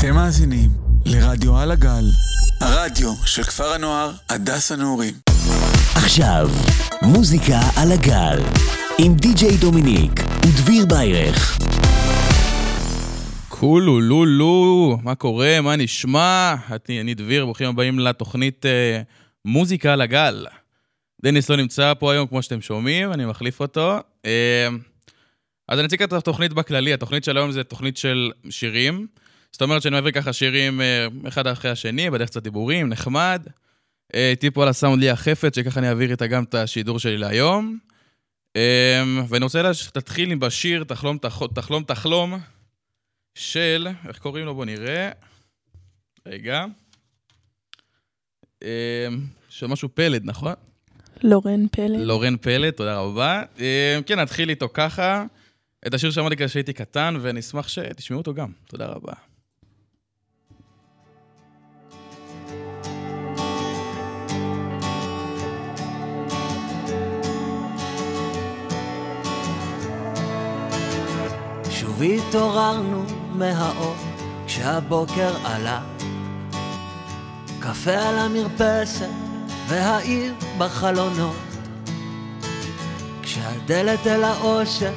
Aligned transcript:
אתם 0.00 0.14
מאזינים 0.14 0.70
לרדיו 1.06 1.58
על 1.58 1.70
הגל, 1.70 2.04
הרדיו 2.60 3.14
של 3.26 3.42
כפר 3.42 3.72
הנוער 3.72 4.10
הדס 4.28 4.72
הנעורים. 4.72 5.14
עכשיו, 5.94 6.48
מוזיקה 7.02 7.60
על 7.76 7.92
הגל, 7.92 8.38
עם 8.98 9.14
די.ג'יי 9.14 9.56
דומיניק 9.56 10.12
ודביר 10.46 10.86
ביירך. 10.86 11.58
כולו 13.48 14.00
לולו, 14.00 14.98
מה 15.02 15.14
קורה, 15.14 15.60
מה 15.60 15.76
נשמע? 15.76 16.54
אני, 16.88 17.00
אני 17.00 17.14
דביר, 17.14 17.44
ברוכים 17.44 17.68
הבאים 17.68 17.98
לתוכנית 17.98 18.66
אה, 18.66 19.02
מוזיקה 19.44 19.92
על 19.92 20.00
הגל. 20.00 20.46
דניס 21.22 21.50
לא 21.50 21.56
נמצא 21.56 21.92
פה 21.98 22.12
היום, 22.12 22.26
כמו 22.26 22.42
שאתם 22.42 22.60
שומעים, 22.60 23.12
אני 23.12 23.26
מחליף 23.26 23.60
אותו. 23.60 23.98
אה, 24.26 24.68
אז 25.68 25.78
אני 25.78 25.86
אציג 25.86 26.02
את 26.02 26.12
התוכנית 26.12 26.52
בכללי, 26.52 26.92
התוכנית 26.92 27.24
של 27.24 27.36
היום 27.36 27.52
זה 27.52 27.64
תוכנית 27.64 27.96
של 27.96 28.30
שירים. 28.50 29.06
זאת 29.52 29.62
אומרת 29.62 29.82
שאני 29.82 29.94
מעביר 29.94 30.12
ככה 30.12 30.32
שירים 30.32 30.80
אה, 30.80 31.06
אחד 31.28 31.46
אחרי 31.46 31.70
השני, 31.70 32.10
בדרך 32.10 32.28
קצת 32.28 32.42
דיבורים, 32.42 32.88
נחמד. 32.88 33.46
אה, 34.14 34.34
פה 34.54 34.62
על 34.62 34.68
הסאונד 34.68 35.02
ליה 35.02 35.16
חפץ, 35.16 35.56
שככה 35.56 35.80
אני 35.80 35.88
אעביר 35.88 36.10
איתה 36.10 36.26
גם 36.26 36.44
את 36.44 36.54
השידור 36.54 36.98
שלי 36.98 37.18
להיום. 37.18 37.78
אה, 38.56 39.02
ואני 39.28 39.44
רוצה 39.44 39.74
שתתחיל 39.74 40.32
עם 40.32 40.40
בשיר 40.40 40.84
תחלום 40.84 41.18
תחלום 41.54 41.84
תחלום 41.84 42.38
של, 43.34 43.88
איך 44.08 44.18
קוראים 44.18 44.46
לו? 44.46 44.54
בוא 44.54 44.64
נראה. 44.64 45.10
רגע. 46.26 46.64
של 49.48 49.66
משהו 49.66 49.88
פלד, 49.94 50.22
נכון? 50.24 50.52
לורן 51.22 51.68
פלד. 51.68 52.00
לורן 52.00 52.36
פלד, 52.36 52.70
תודה 52.70 52.98
רבה. 52.98 53.42
כן, 54.06 54.18
נתחיל 54.18 54.50
איתו 54.50 54.68
ככה. 54.74 55.24
את 55.86 55.94
השיר 55.94 56.10
שאמרתי 56.10 56.36
כשהייתי 56.36 56.72
קטן, 56.72 57.16
ואני 57.20 57.40
אשמח 57.40 57.68
שתשמעו 57.68 58.18
אותו 58.18 58.34
גם. 58.34 58.52
תודה 58.66 58.86
רבה. 58.86 59.12
שוב 71.98 72.06
התעוררנו 72.06 73.04
מהאור 73.32 73.94
כשהבוקר 74.46 75.34
עלה. 75.44 75.80
קפה 77.60 77.92
על 77.92 78.18
המרפסת 78.18 79.08
והעיר 79.68 80.34
בחלונות. 80.58 81.36
כשהדלת 83.22 84.06
אל 84.06 84.24
האושר 84.24 84.92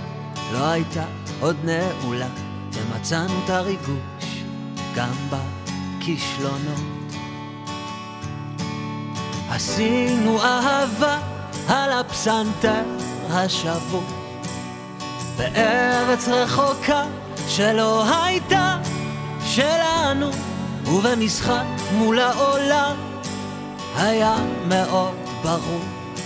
לא 0.54 0.66
הייתה 0.66 1.06
עוד 1.40 1.58
נעולה 1.64 2.28
ומצאנו 2.74 3.34
את 3.46 3.50
הריגוש 3.50 4.44
גם 4.96 5.14
בכישלונות. 5.30 7.16
עשינו 9.50 10.42
אהבה 10.42 11.20
על 11.68 11.92
הפסנתר 11.92 12.84
השבור 13.30 14.21
בארץ 15.42 16.28
רחוקה 16.28 17.04
שלא 17.48 18.04
הייתה 18.26 18.78
שלנו 19.46 20.30
ובמשחק 20.86 21.64
מול 21.92 22.20
העולם 22.20 22.96
היה 23.98 24.36
מאוד 24.68 25.14
ברור. 25.44 25.82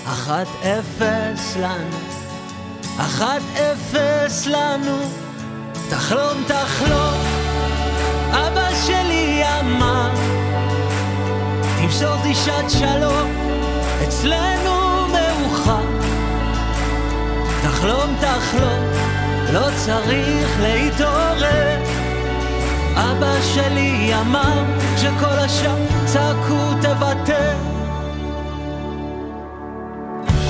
אחת 0.06 0.48
אפס 0.62 1.56
לנו 1.58 1.98
אחת 2.98 3.42
אפס 3.54 4.46
לנו. 4.48 4.98
תחלום 5.90 6.44
תחלום 6.48 7.18
אבא 8.32 8.70
שלי 8.86 9.44
אמר 9.60 10.10
תמסור 11.82 12.16
דרישת 12.24 12.66
שלום 12.68 13.30
אצלנו 14.04 15.08
מאוחר. 15.08 15.86
תחלום 17.64 18.16
תחלום 18.20 19.05
לא 19.56 19.68
צריך 19.76 20.60
להתעורר. 20.62 21.80
אבא 22.96 23.42
שלי 23.42 24.12
אמר 24.22 24.64
שכל 24.98 25.40
השאר 25.40 25.76
צעקו 26.06 26.74
תוותר. 26.82 27.56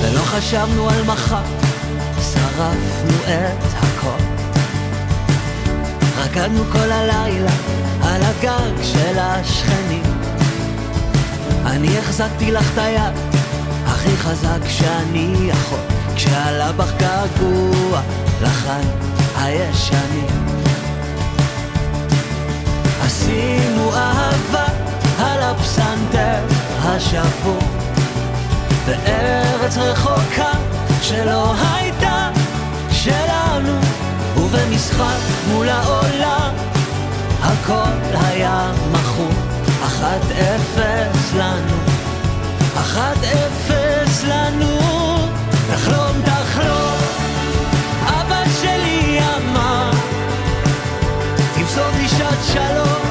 ולא 0.02 0.20
חשבנו 0.20 0.90
על 0.90 1.02
מחר, 1.02 1.42
שרפנו 2.20 3.18
את 3.24 3.64
הכל. 3.76 4.22
רקדנו 6.18 6.64
כל 6.72 6.92
הלילה 6.92 7.52
על 8.02 8.22
הגג 8.22 8.82
של 8.82 9.18
השכנים. 9.18 10.02
אני 11.66 11.98
החזקתי 11.98 12.50
לך 12.50 12.72
את 12.72 12.78
היד 12.78 13.14
הכי 13.86 14.16
חזק 14.16 14.68
שאני 14.68 15.34
יכול 15.40 15.80
כשעלה 16.16 16.72
בך 16.72 16.92
געגוע 16.98 18.02
לחיים 18.42 18.88
הישנים. 19.36 20.46
עשינו 23.02 23.94
אהבה 23.94 24.66
על 25.18 25.42
הפסנתר 25.42 26.44
השבור 26.82 27.58
בארץ 28.86 29.76
רחוקה 29.78 30.52
שלא 31.02 31.54
הייתה 31.74 32.30
שלנו 32.90 33.78
ובמשחק 34.36 35.18
מול 35.48 35.68
העולם 35.68 36.50
הכל 37.42 38.16
היה 38.26 38.72
מכור. 38.92 39.56
אחת 39.86 40.30
אפס 40.30 41.34
לנו 41.34 41.76
אחת 42.76 43.16
אפס 43.24 44.24
לנו 44.24 44.85
דרישת 52.36 52.52
שלום 52.52 53.02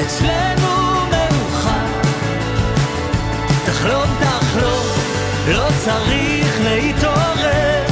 אצלנו 0.00 0.68
מאוחר. 1.10 2.10
תחלום 3.64 4.06
תחלום 4.20 4.86
לא 5.48 5.68
צריך 5.84 6.60
להתעורר. 6.64 7.82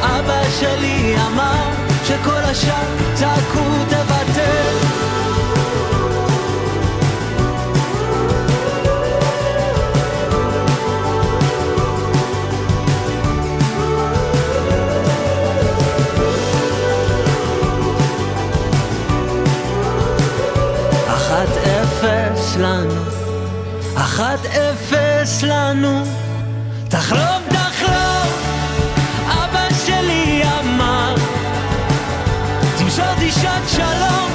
אבא 0.00 0.42
שלי 0.60 1.14
אמר 1.26 1.70
שכל 2.04 2.42
השאר 2.44 3.14
צעקו 3.14 3.84
תוותר 3.88 4.19
אפס 25.40 25.44
לנו, 25.44 26.02
תחלום 26.88 27.42
תחלום, 27.48 28.28
אבא 29.26 29.68
שלי 29.86 30.42
אמר, 30.60 31.14
תמשור 32.78 33.14
דרישת 33.18 33.68
שלום, 33.68 34.30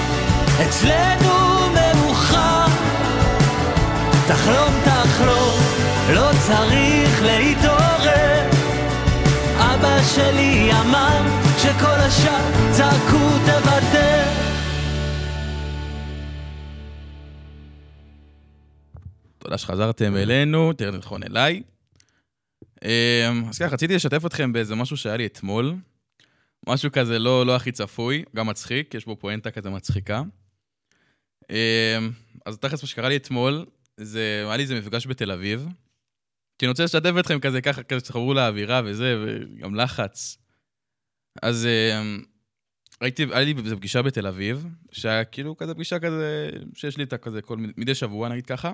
אצלנו 0.62 1.34
מאוחר, 1.74 2.66
תחלום 4.28 4.74
תחלום, 4.84 5.60
לא 6.10 6.30
צריך 6.48 7.22
להתעורר, 7.22 8.42
אבא 9.58 9.98
שלי 10.16 10.72
אמר, 10.82 11.22
שכל 11.58 12.00
השאר 12.00 12.42
צעקו 12.72 13.30
תוותר. 13.46 13.65
תודה 19.56 19.64
שחזרתם 19.64 20.16
אלינו, 20.16 20.74
תראה 20.74 20.92
נכון 20.92 21.24
אליי. 21.24 21.64
אמ, 22.84 22.90
אז 23.50 23.58
ככה, 23.58 23.74
רציתי 23.74 23.96
לשתף 23.96 24.26
אתכם 24.26 24.54
באיזה 24.54 24.76
משהו 24.76 24.98
שהיה 24.98 25.18
לי 25.18 25.26
אתמול. 25.26 25.76
משהו 26.68 26.92
כזה 26.92 27.20
לא, 27.20 27.46
לא 27.46 27.56
הכי 27.56 27.72
צפוי, 27.72 28.24
גם 28.36 28.48
מצחיק, 28.48 28.94
יש 28.94 29.06
בו 29.06 29.16
פואנטה 29.16 29.52
כזה 29.52 29.70
מצחיקה. 29.70 30.22
אמ, 31.50 31.56
אז 32.46 32.58
תכלס 32.58 32.84
מה 32.84 32.88
שקרה 32.88 33.10
לי 33.10 33.16
אתמול, 33.16 33.66
זה, 33.98 34.44
היה 34.48 34.58
לי 34.58 34.64
איזה 34.64 34.80
מפגש 34.80 35.08
בתל 35.08 35.32
אביב. 35.32 35.68
כי 36.58 36.66
אני 36.66 36.70
רוצה 36.70 36.84
לשתף 36.84 37.12
אתכם 37.20 37.40
כזה 37.40 37.62
ככה, 37.62 37.84
כזה 37.84 38.00
שתחברו 38.00 38.34
לאווירה 38.34 38.82
וזה, 38.86 39.24
וגם 39.26 39.76
לחץ. 39.76 40.38
אז 41.42 41.68
אמ, 41.68 42.24
הייתי, 43.02 43.24
היה 43.24 43.44
לי 43.44 43.54
איזה 43.66 43.76
פגישה 43.76 44.02
בתל 44.02 44.28
אביב, 44.28 44.66
שהיה 44.92 45.24
כאילו 45.24 45.58
כזה 45.58 45.74
פגישה 45.74 46.00
כזה, 46.00 46.50
שיש 46.74 46.98
לי 46.98 47.04
איתה 47.04 47.18
כזה 47.18 47.42
כל, 47.42 47.58
מדי 47.78 47.96
שבוע, 47.96 48.30
נגיד 48.30 48.46
ככה. 48.46 48.72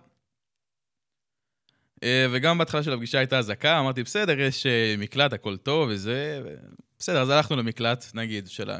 אה, 2.03 2.27
וגם 2.31 2.57
בהתחלה 2.57 2.83
של 2.83 2.93
הפגישה 2.93 3.17
הייתה 3.17 3.39
אזעקה, 3.39 3.79
אמרתי, 3.79 4.03
בסדר, 4.03 4.39
יש 4.39 4.65
אה, 4.65 4.95
מקלט, 4.97 5.33
הכל 5.33 5.57
טוב 5.57 5.89
וזה, 5.89 6.41
ו... 6.45 6.55
בסדר, 6.99 7.21
אז 7.21 7.29
הלכנו 7.29 7.55
למקלט, 7.57 8.05
נגיד, 8.13 8.47
של 8.47 8.69
ה... 8.69 8.77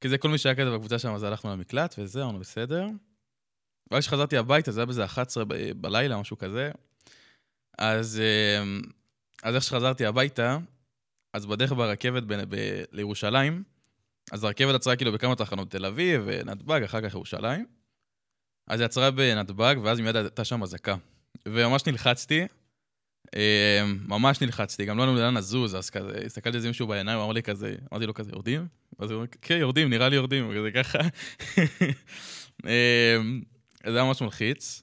כי 0.00 0.08
זה 0.08 0.18
כל 0.18 0.28
מי 0.28 0.38
שהיה 0.38 0.54
כזה 0.54 0.70
בקבוצה 0.70 0.98
שם, 0.98 1.14
אז 1.14 1.22
הלכנו 1.22 1.50
למקלט, 1.50 1.94
וזה, 1.98 2.22
אמרנו 2.22 2.38
בסדר. 2.38 2.86
ואז 3.90 4.02
כשחזרתי 4.02 4.36
הביתה, 4.36 4.72
זה 4.72 4.80
היה 4.80 4.86
באיזה 4.86 5.04
11 5.04 5.44
ב- 5.44 5.54
בלילה, 5.76 6.20
משהו 6.20 6.38
כזה. 6.38 6.70
אז, 7.78 8.20
אה, 8.20 8.64
אז 9.42 9.54
איך 9.54 9.64
שחזרתי 9.64 10.06
הביתה, 10.06 10.58
אז 11.32 11.46
בדרך 11.46 11.72
ברכבת 11.72 12.22
ב- 12.22 12.34
ב- 12.54 12.84
לירושלים, 12.92 13.62
אז 14.32 14.44
הרכבת 14.44 14.74
עצרה 14.74 14.96
כאילו 14.96 15.12
בכמה 15.12 15.34
תחנות, 15.34 15.70
תל 15.70 15.86
אביב, 15.86 16.22
ונתב"ג, 16.26 16.82
אחר 16.82 17.00
כך 17.08 17.14
ירושלים. 17.14 17.66
אז 18.66 18.80
היא 18.80 18.84
עצרה 18.84 19.10
בנתב"ג, 19.10 19.74
ואז 19.82 20.00
מיד 20.00 20.16
הייתה 20.16 20.44
שם 20.44 20.62
אזעקה. 20.62 20.96
וממש 21.48 21.86
נלחצתי, 21.86 22.46
אה, 23.36 23.84
ממש 24.08 24.40
נלחצתי, 24.40 24.84
גם 24.84 24.98
לא 24.98 25.02
ידענו 25.02 25.18
לאן 25.18 25.36
לזוז, 25.36 25.74
אז 25.76 25.90
כזה, 25.90 26.22
הסתכלתי 26.26 26.56
על 26.56 26.62
זה 26.62 26.68
מישהו 26.68 26.86
בעיניים, 26.86 27.18
הוא 27.18 27.24
אמר 27.24 27.32
לי 27.32 27.42
כזה, 27.42 27.74
אמרתי 27.92 28.06
לו 28.06 28.14
כזה, 28.14 28.30
יורדים? 28.32 28.66
אז 28.98 29.10
הוא 29.10 29.16
אומר, 29.16 29.26
כן, 29.42 29.56
יורדים, 29.56 29.90
נראה 29.90 30.08
לי 30.08 30.16
יורדים, 30.16 30.50
כזה 30.56 30.70
ככה. 30.70 30.98
אה, 32.66 33.16
זה 33.86 33.94
היה 33.94 34.04
ממש 34.04 34.22
מלחיץ. 34.22 34.82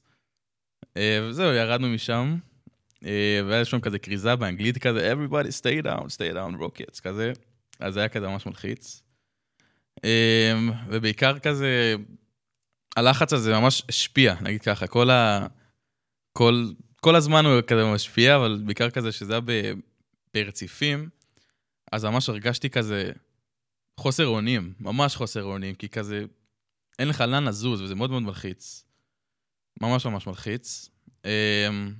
אה, 0.98 1.28
וזהו, 1.30 1.54
ירדנו 1.54 1.90
משם, 1.90 2.38
והיה 3.48 3.66
שם 3.66 3.80
כזה 3.80 4.00
כריזה 4.00 4.36
באנגלית 4.36 4.78
כזה, 4.78 5.14
everybody 5.14 5.48
stay 5.62 5.86
down, 5.86 6.04
stay 6.04 6.36
down, 6.36 6.62
rockets, 6.62 7.02
כזה. 7.02 7.34
אז 7.80 7.94
זה 7.94 8.00
היה 8.00 8.10
כזה 8.10 8.28
ממש 8.28 8.46
מלחיץ. 8.46 9.02
ובעיקר 10.88 11.40
כזה, 11.40 11.96
הלחץ 12.96 13.34
הזה 13.34 13.54
ממש 13.54 13.84
השפיע, 13.90 14.36
נגיד 14.42 14.62
ככה, 14.62 14.88
כל 14.88 15.10
ה... 15.10 15.48
כל, 16.33 16.72
כל 16.95 17.16
הזמן 17.16 17.45
הוא 17.45 17.62
כזה 17.68 17.94
משפיע, 17.94 18.36
אבל 18.36 18.62
בעיקר 18.66 18.89
כזה 18.89 19.12
שזה 19.12 19.33
היה 19.33 19.42
ברציפים, 20.33 21.10
אז 21.92 22.06
ממש 22.06 22.30
הרגשתי 22.30 22.69
כזה 22.69 23.12
חוסר 24.00 24.28
אונים, 24.28 24.74
ממש 24.80 25.16
חוסר 25.16 25.44
אונים, 25.44 25.75
כי 25.75 25.89
כזה 25.89 26.25
אין 27.00 27.07
לך 27.07 27.22
לאן 27.22 27.44
לזוז, 27.44 27.81
וזה 27.81 27.95
מאוד 27.95 28.10
מאוד 28.10 28.24
מלחיץ. 28.24 28.86
ממש 29.81 30.06
ממש 30.06 30.28
מלחיץ. 30.28 30.89
אמ, 31.25 31.94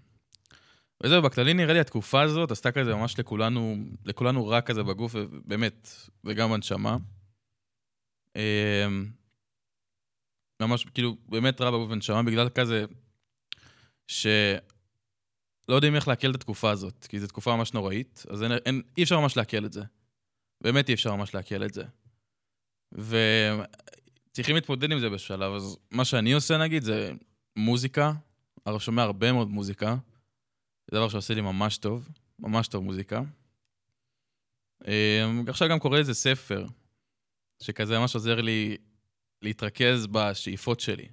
וזהו, 1.04 1.22
בכללי 1.22 1.54
נראה 1.54 1.74
לי 1.74 1.80
התקופה 1.80 2.22
הזאת 2.22 2.52
עשתה 2.52 2.72
כזה 2.72 2.96
ממש 2.96 3.20
לכולנו, 3.20 3.76
לכולנו 4.06 4.48
רע 4.48 4.62
כזה 4.62 4.84
בגוף, 4.84 5.16
באמת, 5.46 5.90
וגם 6.24 6.50
בנשמה. 6.50 6.98
אמ, 8.36 9.12
ממש, 10.62 10.86
כאילו, 10.86 11.18
באמת 11.30 11.62
רע 11.62 11.72
בגוף 11.72 11.86
ובנשמה, 11.86 12.24
בגלל 12.24 12.50
כזה, 12.50 12.86
שלא 14.12 14.62
יודעים 15.70 15.96
איך 15.96 16.08
לעכל 16.08 16.30
את 16.30 16.36
התקופה 16.36 16.72
הזאת, 16.72 17.08
כי 17.10 17.20
זו 17.20 17.28
תקופה 17.28 17.56
ממש 17.56 17.74
נוראית, 17.74 18.26
אז 18.30 18.44
אין, 18.44 18.52
אין, 18.52 18.82
אי 18.98 19.04
אפשר 19.04 19.20
ממש 19.20 19.38
לעכל 19.38 19.66
את 19.66 19.74
זה. 19.74 19.84
באמת 20.62 20.90
אי 20.90 20.94
אפשר 20.94 21.16
ממש 21.16 21.36
לעכל 21.36 21.64
את 21.66 21.74
זה. 21.74 21.84
וצריכים 22.94 24.56
להתמודד 24.56 24.92
עם 24.92 25.00
זה 25.00 25.10
בשלב, 25.10 25.54
אז 25.54 25.78
מה 25.92 26.06
שאני 26.06 26.34
עושה 26.34 26.58
נגיד 26.58 26.84
זה 26.84 27.12
מוזיקה, 27.56 28.12
אני 28.68 28.80
שומע 28.80 29.04
הרבה 29.04 29.32
מאוד 29.32 29.50
מוזיקה, 29.50 29.96
זה 30.92 30.98
דבר 30.98 31.10
שעושה 31.10 31.34
לי 31.34 31.42
ממש 31.42 31.78
טוב, 31.78 32.10
ממש 32.40 32.68
טוב 32.68 32.84
מוזיקה. 32.84 33.22
אמ, 34.88 35.46
עכשיו 35.48 35.70
גם 35.70 35.80
קורא 35.80 35.98
איזה 35.98 36.14
ספר, 36.14 36.66
שכזה 37.64 38.00
ממש 38.00 38.16
עוזר 38.16 38.42
לי 38.42 38.78
להתרכז 39.42 40.08
בשאיפות 40.08 40.80
שלי. 40.80 41.08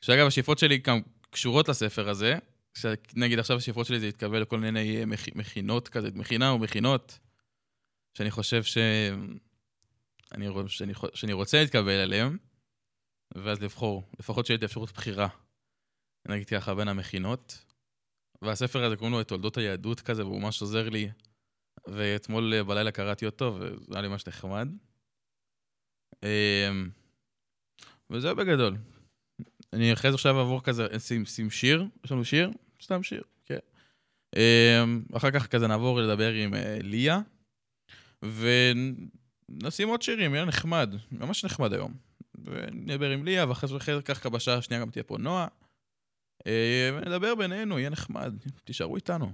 שאגב, 0.00 0.26
השאיפות 0.26 0.58
שלי 0.58 0.78
גם 0.78 1.00
קשורות 1.34 1.68
לספר 1.68 2.08
הזה, 2.08 2.38
נגיד 3.16 3.38
עכשיו 3.38 3.56
השאיפות 3.56 3.86
שלי 3.86 4.00
זה 4.00 4.06
להתקבל 4.06 4.42
לכל 4.42 4.60
מיני 4.60 5.00
אה, 5.00 5.06
מכ... 5.06 5.36
מכינות 5.36 5.88
כזה, 5.88 6.08
מכינה 6.14 6.50
או 6.50 6.58
מכינות, 6.58 7.18
שאני 8.18 8.30
חושב 8.30 8.62
ש... 8.62 8.78
אני, 10.32 10.46
שאני, 10.66 10.92
שאני 11.14 11.32
רוצה 11.32 11.62
להתקבל 11.62 12.02
אליהם, 12.02 12.38
ואז 13.34 13.62
לבחור, 13.62 14.10
לפחות 14.18 14.46
שיהיה 14.46 14.58
לי 14.60 14.66
אפשרות 14.66 14.92
בחירה, 14.92 15.28
נגיד 16.28 16.48
ככה, 16.48 16.74
בין 16.74 16.88
המכינות. 16.88 17.64
והספר 18.42 18.84
הזה 18.84 18.96
קוראים 18.96 19.12
לו 19.12 19.20
את 19.20 19.28
תולדות 19.28 19.56
היהדות 19.56 20.00
כזה, 20.00 20.26
והוא 20.26 20.40
ממש 20.40 20.62
עוזר 20.62 20.88
לי. 20.88 21.10
ואתמול 21.86 22.54
אה, 22.54 22.64
בלילה 22.64 22.92
קראתי 22.92 23.26
אותו, 23.26 23.58
וזה 23.60 23.92
היה 23.92 24.02
לי 24.02 24.08
ממש 24.08 24.26
נחמד. 24.26 24.68
אמ, 26.22 26.90
וזהו 28.10 28.36
בגדול. 28.36 28.76
אני 29.74 29.92
אחרי 29.92 30.10
זה 30.10 30.14
עכשיו 30.14 30.38
אעבור 30.38 30.62
כזה, 30.62 30.86
שים, 30.98 31.24
שים 31.24 31.50
שיר, 31.50 31.86
יש 32.04 32.12
לנו 32.12 32.24
שיר? 32.24 32.50
סתם 32.82 33.02
שיר, 33.02 33.22
כן. 33.46 33.58
אמ, 34.36 35.02
אחר 35.16 35.30
כך 35.30 35.46
כזה 35.46 35.66
נעבור 35.66 36.00
לדבר 36.00 36.32
עם 36.32 36.54
אה, 36.54 36.78
ליה, 36.82 37.20
ונשים 38.22 39.88
עוד 39.88 40.02
שירים, 40.02 40.34
יהיה 40.34 40.44
נחמד, 40.44 40.94
ממש 41.12 41.44
נחמד 41.44 41.72
היום. 41.72 41.94
ונדבר 42.44 43.10
עם 43.10 43.24
ליה, 43.24 43.48
ואחרי 43.48 43.68
זה 43.68 44.02
כך 44.04 44.26
בשעה 44.26 44.56
השנייה 44.56 44.80
גם 44.82 44.90
תהיה 44.90 45.02
פה 45.02 45.18
נועה. 45.18 45.46
אה, 46.46 46.90
ונדבר 46.94 47.34
בינינו, 47.34 47.78
יהיה 47.78 47.90
נחמד, 47.90 48.34
תישארו 48.64 48.96
איתנו. 48.96 49.32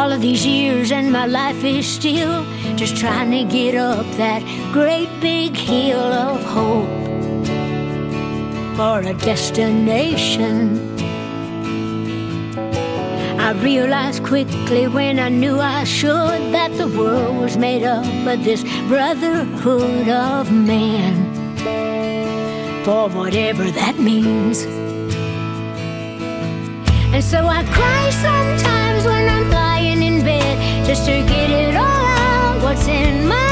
All 0.00 0.12
of 0.12 0.22
these 0.22 0.46
years 0.46 0.92
and 0.92 1.12
my 1.12 1.26
life 1.26 1.62
is 1.62 1.86
still 1.86 2.46
just 2.74 2.96
trying 2.96 3.30
to 3.32 3.44
get 3.44 3.74
up 3.74 4.06
that 4.16 4.42
great 4.72 5.10
big 5.20 5.54
hill 5.54 6.00
of 6.00 6.42
hope 6.42 6.88
for 8.78 9.06
a 9.06 9.12
destination. 9.12 10.58
I 13.38 13.52
realized 13.62 14.24
quickly 14.24 14.88
when 14.88 15.18
I 15.18 15.28
knew 15.28 15.60
I 15.60 15.84
should 15.84 16.40
that 16.54 16.72
the 16.78 16.88
world 16.88 17.36
was 17.36 17.58
made 17.58 17.84
up 17.84 18.06
of 18.26 18.42
this 18.42 18.62
brotherhood 18.88 20.08
of 20.08 20.50
man. 20.50 21.14
For 22.86 23.10
whatever 23.10 23.70
that 23.70 23.98
means. 23.98 24.64
And 27.12 27.22
so 27.22 27.46
I 27.46 27.64
cry 27.64 28.10
sometimes 28.10 29.04
when 29.04 29.28
I'm 29.28 29.50
bed 29.50 29.69
just 30.90 31.04
to 31.04 31.22
get 31.22 31.50
it 31.50 31.76
all 31.76 31.84
out. 31.84 32.60
What's 32.64 32.88
in 32.88 33.28
my 33.28 33.49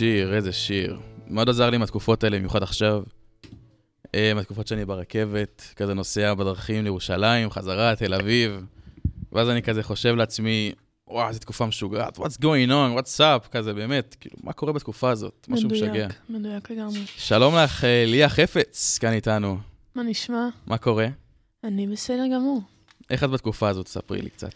שיר, 0.00 0.34
איזה 0.34 0.52
שיר. 0.52 1.00
מאוד 1.26 1.48
עזר 1.48 1.70
לי 1.70 1.78
מהתקופות 1.78 2.24
האלה, 2.24 2.38
במיוחד 2.38 2.62
עכשיו. 2.62 3.02
אה, 4.14 4.32
מהתקופות 4.34 4.66
שאני 4.66 4.84
ברכבת, 4.84 5.72
כזה 5.76 5.94
נוסע 5.94 6.34
בדרכים 6.34 6.84
לירושלים, 6.84 7.50
חזרה, 7.50 7.96
תל 7.96 8.14
אביב. 8.14 8.64
ואז 9.32 9.48
אני 9.48 9.62
כזה 9.62 9.82
חושב 9.82 10.14
לעצמי, 10.14 10.72
וואו, 11.08 11.28
איזה 11.28 11.40
תקופה 11.40 11.66
משוגעת, 11.66 12.18
what's 12.18 12.38
going 12.40 12.68
on, 12.68 12.98
what's 12.98 13.20
up, 13.20 13.48
כזה 13.50 13.72
באמת, 13.72 14.16
כאילו, 14.20 14.36
מה 14.42 14.52
קורה 14.52 14.72
בתקופה 14.72 15.10
הזאת? 15.10 15.46
משהו 15.48 15.68
משגע. 15.68 15.88
מדויק, 15.88 16.12
מדויק 16.28 16.70
לגמרי. 16.70 17.00
שלום 17.06 17.54
לך, 17.56 17.84
אה, 17.84 18.04
ליה 18.06 18.28
חפץ, 18.28 18.98
כאן 19.00 19.12
איתנו. 19.12 19.58
מה 19.94 20.02
נשמע? 20.02 20.48
מה 20.66 20.78
קורה? 20.78 21.06
אני 21.64 21.86
בסדר 21.86 22.24
גמור. 22.34 22.60
איך 23.10 23.24
את 23.24 23.30
בתקופה 23.30 23.68
הזאת? 23.68 23.88
ספרי 23.88 24.22
לי 24.22 24.30
קצת. 24.30 24.54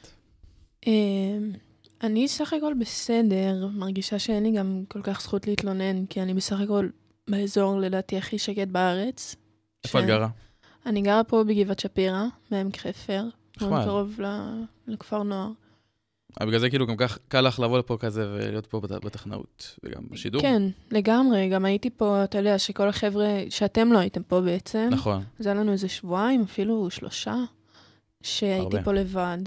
אני 2.02 2.28
סך 2.28 2.52
הכל 2.52 2.74
בסדר, 2.80 3.68
מרגישה 3.74 4.18
שאין 4.18 4.42
לי 4.42 4.52
גם 4.52 4.84
כל 4.88 5.02
כך 5.02 5.20
זכות 5.20 5.46
להתלונן, 5.46 6.06
כי 6.06 6.22
אני 6.22 6.34
בסך 6.34 6.60
הכל 6.60 6.88
באזור 7.30 7.78
לדעתי 7.78 8.18
הכי 8.18 8.38
שקט 8.38 8.68
בארץ. 8.68 9.36
איפה 9.84 10.00
את 10.00 10.04
גרה? 10.04 10.28
אני 10.86 11.02
גרה 11.02 11.24
פה 11.24 11.44
בגבעת 11.44 11.78
שפירא, 11.78 12.24
בעמק 12.50 12.76
חפר, 12.76 13.24
מאוד. 13.60 13.84
קרוב 13.84 14.20
לכפר 14.86 15.22
נוער. 15.22 15.50
אה, 16.40 16.46
בגלל 16.46 16.60
זה 16.60 16.70
כאילו 16.70 16.86
גם 16.86 16.96
כך 16.96 17.18
קל 17.28 17.40
לך 17.40 17.60
לבוא 17.60 17.78
לפה 17.78 17.96
כזה 18.00 18.28
ולהיות 18.28 18.66
פה 18.66 18.80
בטכנאות, 18.80 19.78
וגם 19.84 20.02
בשידור. 20.10 20.42
כן, 20.42 20.62
לגמרי, 20.90 21.48
גם 21.48 21.64
הייתי 21.64 21.90
פה, 21.90 22.24
אתה 22.24 22.38
יודע, 22.38 22.58
שכל 22.58 22.88
החבר'ה, 22.88 23.42
שאתם 23.50 23.92
לא 23.92 23.98
הייתם 23.98 24.22
פה 24.22 24.40
בעצם, 24.40 24.88
נכון. 24.90 25.22
אז 25.40 25.46
היה 25.46 25.54
לנו 25.54 25.72
איזה 25.72 25.88
שבועיים, 25.88 26.42
אפילו 26.42 26.90
שלושה, 26.90 27.36
שהייתי 28.22 28.62
הרבה. 28.62 28.82
פה 28.82 28.92
לבד. 28.92 29.38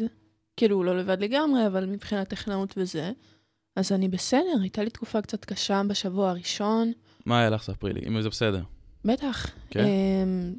כאילו, 0.58 0.84
לא 0.84 0.98
לבד 0.98 1.22
לגמרי, 1.22 1.68
אבל 1.68 1.86
מבחינת 1.86 2.28
טכנאות 2.28 2.74
וזה. 2.78 3.12
אז 3.76 3.92
אני 3.92 4.08
בסדר, 4.08 4.58
הייתה 4.62 4.84
לי 4.84 4.90
תקופה 4.90 5.22
קצת 5.22 5.46
קשה 5.46 5.82
בשבוע 5.88 6.30
הראשון. 6.30 6.92
מה 7.26 7.40
היה 7.40 7.50
לך? 7.50 7.64
ספרי 7.64 7.94
לי, 7.94 8.02
אם 8.08 8.22
זה 8.22 8.30
בסדר. 8.30 8.62
בטח. 9.06 9.48
כן? 9.70 9.84
אמ, 9.86 10.54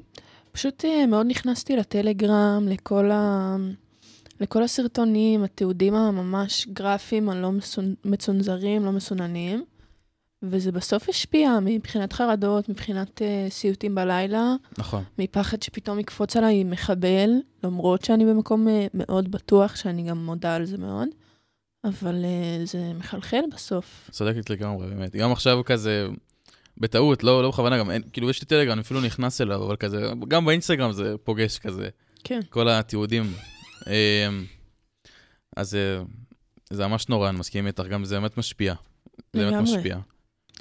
פשוט 0.52 0.84
אה, 0.84 1.06
מאוד 1.06 1.26
נכנסתי 1.26 1.76
לטלגרם, 1.76 2.66
לכל, 2.68 3.10
ה... 3.10 3.56
לכל 4.40 4.62
הסרטונים, 4.62 5.44
התיעודים 5.44 5.94
הממש 5.94 6.66
גרפיים, 6.72 7.28
הלא. 7.28 7.50
מצונזרים, 8.04 8.84
לא 8.84 8.92
מסוננים. 8.92 9.64
וזה 10.42 10.72
בסוף 10.72 11.08
השפיע 11.08 11.58
מבחינת 11.62 12.12
חרדות, 12.12 12.68
מבחינת 12.68 13.22
uh, 13.22 13.52
סיוטים 13.52 13.94
בלילה, 13.94 14.54
נכון. 14.78 15.04
מפחד 15.18 15.62
שפתאום 15.62 15.98
יקפוץ 15.98 16.36
עליי 16.36 16.64
מחבל, 16.64 17.30
למרות 17.64 18.04
שאני 18.04 18.24
במקום 18.24 18.68
uh, 18.68 18.70
מאוד 18.94 19.30
בטוח, 19.30 19.76
שאני 19.76 20.02
גם 20.02 20.24
מודה 20.24 20.54
על 20.54 20.64
זה 20.64 20.78
מאוד, 20.78 21.08
אבל 21.84 22.24
uh, 22.24 22.66
זה 22.66 22.92
מחלחל 22.98 23.40
בסוף. 23.54 24.08
צודקת 24.10 24.50
לגמרי, 24.50 24.86
באמת. 24.86 25.16
גם 25.16 25.32
עכשיו 25.32 25.60
כזה, 25.64 26.08
בטעות, 26.78 27.24
לא, 27.24 27.42
לא 27.42 27.48
בכוונה, 27.48 27.78
גם 27.78 27.90
אין, 27.90 28.02
כאילו 28.12 28.30
יש 28.30 28.40
לי 28.40 28.46
טלגרם, 28.46 28.72
אני 28.72 28.80
אפילו 28.80 29.00
נכנס 29.00 29.40
אליו, 29.40 29.64
אבל 29.64 29.76
כזה, 29.76 30.10
גם 30.28 30.44
באינסטגרם 30.44 30.92
זה 30.92 31.14
פוגש 31.24 31.58
כזה, 31.58 31.88
כן. 32.24 32.40
כל 32.50 32.68
התיעודים. 32.68 33.32
אז 35.56 35.76
זה 36.70 36.86
ממש 36.86 37.08
נורא, 37.08 37.28
אני 37.28 37.38
מסכים 37.38 37.66
איתך, 37.66 37.84
גם 37.90 38.04
זה 38.04 38.20
באמת 38.20 38.38
משפיע. 38.38 38.74
זה 39.32 39.50
באמת. 39.50 39.62
משפיע. 39.62 39.98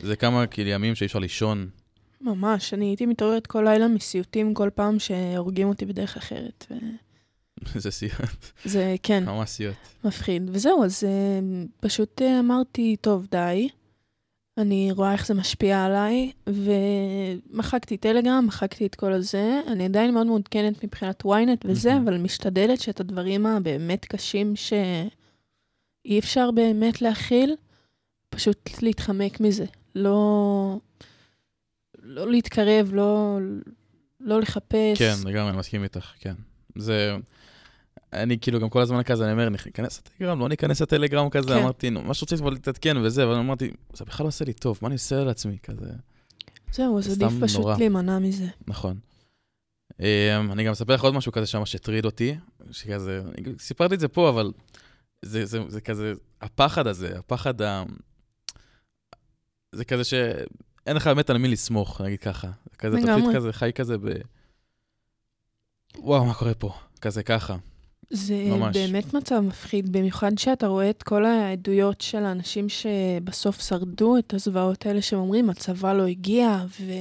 זה 0.01 0.15
כמה 0.15 0.47
כאילו 0.47 0.69
ימים 0.69 0.95
שאי 0.95 1.05
אפשר 1.05 1.19
לישון. 1.19 1.69
ממש, 2.21 2.73
אני 2.73 2.85
הייתי 2.85 3.05
מתעוררת 3.05 3.47
כל 3.47 3.61
לילה 3.65 3.87
מסיוטים 3.87 4.53
כל 4.53 4.69
פעם 4.75 4.99
שהורגים 4.99 5.67
אותי 5.67 5.85
בדרך 5.85 6.17
אחרת. 6.17 6.65
זה 7.75 7.91
סיוט, 7.91 8.13
וזה, 8.65 8.95
כן, 9.03 9.25
ממש 9.25 9.49
סיוט. 9.49 9.75
מפחיד. 10.03 10.49
וזהו, 10.53 10.83
אז 10.83 11.03
אה, 11.03 11.39
פשוט 11.79 12.21
אה, 12.21 12.39
אמרתי, 12.39 12.95
טוב, 13.01 13.27
די. 13.31 13.69
אני 14.57 14.91
רואה 14.91 15.13
איך 15.13 15.27
זה 15.27 15.33
משפיע 15.33 15.85
עליי, 15.85 16.31
ומחקתי 16.47 17.97
טלגרם, 17.97 18.43
מחקתי 18.47 18.85
את 18.85 18.95
כל 18.95 19.13
הזה. 19.13 19.61
אני 19.67 19.85
עדיין 19.85 20.13
מאוד 20.13 20.27
מעודכנת 20.27 20.83
מבחינת 20.83 21.23
ynet 21.25 21.65
וזה. 21.65 21.97
אבל 21.97 22.17
משתדלת 22.17 22.81
שאת 22.81 22.99
הדברים 22.99 23.45
הבאמת 23.45 24.05
קשים 24.05 24.55
שאי 24.55 26.19
אפשר 26.19 26.51
באמת 26.51 27.01
להכיל, 27.01 27.55
פשוט 28.29 28.69
להתחמק 28.81 29.39
מזה. 29.39 29.65
לא, 29.97 30.79
לא 32.03 32.31
להתקרב, 32.31 32.89
לא, 32.93 33.37
לא 34.19 34.41
לחפש. 34.41 34.97
כן, 34.97 35.13
לגמרי, 35.25 35.49
אני 35.49 35.57
מסכים 35.57 35.83
איתך, 35.83 36.11
כן. 36.19 36.33
זה... 36.75 37.15
אני 38.13 38.39
כאילו 38.39 38.59
גם 38.59 38.69
כל 38.69 38.81
הזמן 38.81 39.03
כזה, 39.03 39.23
אני 39.23 39.31
אומר, 39.31 39.49
ניכנס 39.49 39.99
לטלגרם, 39.99 40.39
לא 40.39 40.49
ניכנס 40.49 40.81
לטלגרם 40.81 41.29
כזה, 41.29 41.47
כן. 41.47 41.59
אמרתי, 41.59 41.89
נו, 41.89 42.03
מה 42.03 42.13
שרציתי 42.13 42.41
כבר 42.41 42.49
להתעדכן 42.49 42.97
וזה, 42.97 43.23
אבל 43.23 43.35
אמרתי, 43.35 43.71
זה 43.93 44.05
בכלל 44.05 44.23
לא 44.23 44.27
עושה 44.27 44.45
לי 44.45 44.53
טוב, 44.53 44.79
מה 44.81 44.87
אני 44.87 44.95
עושה 44.95 45.23
לעצמי 45.23 45.57
כזה? 45.63 45.89
זהו, 46.71 46.99
אז 46.99 47.21
עדיף 47.21 47.33
פשוט 47.41 47.59
נורא. 47.59 47.77
להימנע 47.77 48.19
מזה. 48.19 48.47
נכון. 48.67 48.99
Um, 49.93 50.51
אני 50.51 50.63
גם 50.63 50.71
אספר 50.71 50.93
לך 50.93 51.03
עוד 51.03 51.13
משהו 51.13 51.31
כזה 51.31 51.45
שממש 51.45 51.75
הטריד 51.75 52.05
אותי, 52.05 52.35
שכזה, 52.71 53.21
סיפרתי 53.59 53.95
את 53.95 53.99
זה 53.99 54.07
פה, 54.07 54.29
אבל 54.29 54.51
זה, 55.21 55.45
זה, 55.45 55.59
זה 55.67 55.81
כזה, 55.81 56.13
הפחד 56.41 56.87
הזה, 56.87 57.17
הפחד 57.17 57.61
ה... 57.61 57.83
זה 59.71 59.85
כזה 59.85 60.03
שאין 60.03 60.95
לך 60.95 61.07
באמת 61.07 61.29
על 61.29 61.37
מי 61.37 61.47
לסמוך, 61.47 62.01
נגיד 62.01 62.19
ככה. 62.19 62.47
זה 62.71 62.77
כזה, 62.77 62.97
אתה 62.99 63.15
פשוט. 63.17 63.35
כזה 63.35 63.53
חי 63.53 63.71
כזה 63.75 63.97
ב... 63.97 64.03
וואו, 65.97 66.25
מה 66.25 66.33
קורה 66.33 66.53
פה? 66.53 66.73
כזה 67.01 67.23
ככה. 67.23 67.55
זה 68.09 68.35
ממש. 68.35 68.77
באמת 68.77 69.13
מצב 69.13 69.39
מפחיד, 69.39 69.91
במיוחד 69.91 70.37
שאתה 70.37 70.67
רואה 70.67 70.89
את 70.89 71.03
כל 71.03 71.25
העדויות 71.25 72.01
של 72.01 72.25
האנשים 72.25 72.69
שבסוף 72.69 73.61
שרדו 73.61 74.17
את 74.17 74.33
הזוועות 74.33 74.85
האלה, 74.85 75.01
שהם 75.01 75.19
אומרים, 75.19 75.49
הצבא 75.49 75.93
לא 75.93 76.05
הגיע, 76.05 76.65
ו... 76.81 76.91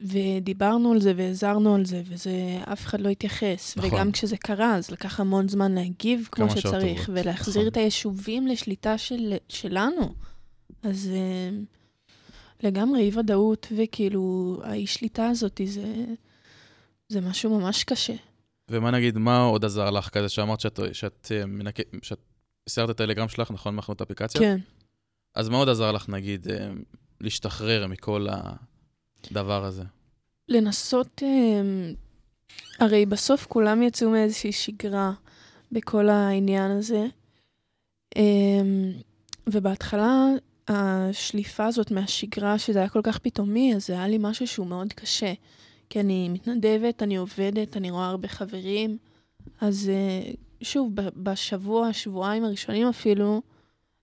ודיברנו 0.00 0.92
על 0.92 1.00
זה 1.00 1.12
והזהרנו 1.16 1.74
על 1.74 1.84
זה, 1.84 2.02
וזה, 2.04 2.30
אף 2.72 2.86
אחד 2.86 3.00
לא 3.00 3.08
התייחס. 3.08 3.76
נכון. 3.76 3.90
וגם 3.90 4.12
כשזה 4.12 4.36
קרה, 4.36 4.74
אז 4.74 4.90
לקח 4.90 5.20
המון 5.20 5.48
זמן 5.48 5.72
להגיב 5.74 6.28
כמו 6.32 6.50
שצריך. 6.50 7.10
ולהחזיר 7.12 7.62
נכון. 7.62 7.72
את 7.72 7.76
היישובים 7.76 8.46
לשליטה 8.46 8.98
של, 8.98 9.34
שלנו. 9.48 10.14
אז 10.82 11.10
אה, 11.14 11.50
לגמרי 12.62 13.00
אי-ודאות, 13.00 13.66
וכאילו, 13.76 14.56
האי-שליטה 14.64 15.28
הזאת, 15.28 15.60
זה, 15.64 16.04
זה 17.08 17.20
משהו 17.20 17.58
ממש 17.58 17.84
קשה. 17.84 18.14
ומה 18.68 18.90
נגיד, 18.90 19.18
מה 19.18 19.42
עוד 19.42 19.64
עזר 19.64 19.90
לך 19.90 20.08
כזה 20.08 20.28
שאמרת 20.28 20.60
שאת, 20.60 20.80
שאת, 20.92 21.32
אה, 21.34 21.46
מנק... 21.46 21.76
שאת 22.02 22.20
הסרת 22.66 22.90
את 22.90 23.00
הטלגרם 23.00 23.28
שלך, 23.28 23.50
נכון? 23.50 23.74
מאחנות 23.74 24.02
אפליקציה? 24.02 24.40
כן. 24.40 24.58
אז 25.34 25.48
מה 25.48 25.56
עוד 25.56 25.68
עזר 25.68 25.92
לך, 25.92 26.08
נגיד, 26.08 26.48
אה, 26.48 26.70
להשתחרר 27.20 27.86
מכל 27.86 28.26
הדבר 29.30 29.64
הזה? 29.64 29.82
לנסות, 30.48 31.22
הרי 32.78 33.06
בסוף 33.06 33.46
כולם 33.46 33.82
יצאו 33.82 34.10
מאיזושהי 34.10 34.52
שגרה 34.52 35.12
בכל 35.72 36.08
העניין 36.08 36.70
הזה. 36.70 37.06
ובהתחלה, 39.46 40.26
השליפה 40.68 41.66
הזאת 41.66 41.90
מהשגרה, 41.90 42.58
שזה 42.58 42.78
היה 42.78 42.88
כל 42.88 43.00
כך 43.02 43.18
פתאומי, 43.18 43.74
אז 43.74 43.86
זה 43.86 43.92
היה 43.92 44.08
לי 44.08 44.18
משהו 44.20 44.46
שהוא 44.46 44.66
מאוד 44.66 44.92
קשה. 44.92 45.32
כי 45.90 46.00
אני 46.00 46.28
מתנדבת, 46.28 47.02
אני 47.02 47.16
עובדת, 47.16 47.76
אני 47.76 47.90
רואה 47.90 48.06
הרבה 48.06 48.28
חברים. 48.28 48.98
אז 49.60 49.90
אה, 49.94 50.32
שוב, 50.62 50.94
בשבוע, 50.94 51.92
שבועיים 51.92 52.44
הראשונים 52.44 52.86
אפילו, 52.88 53.42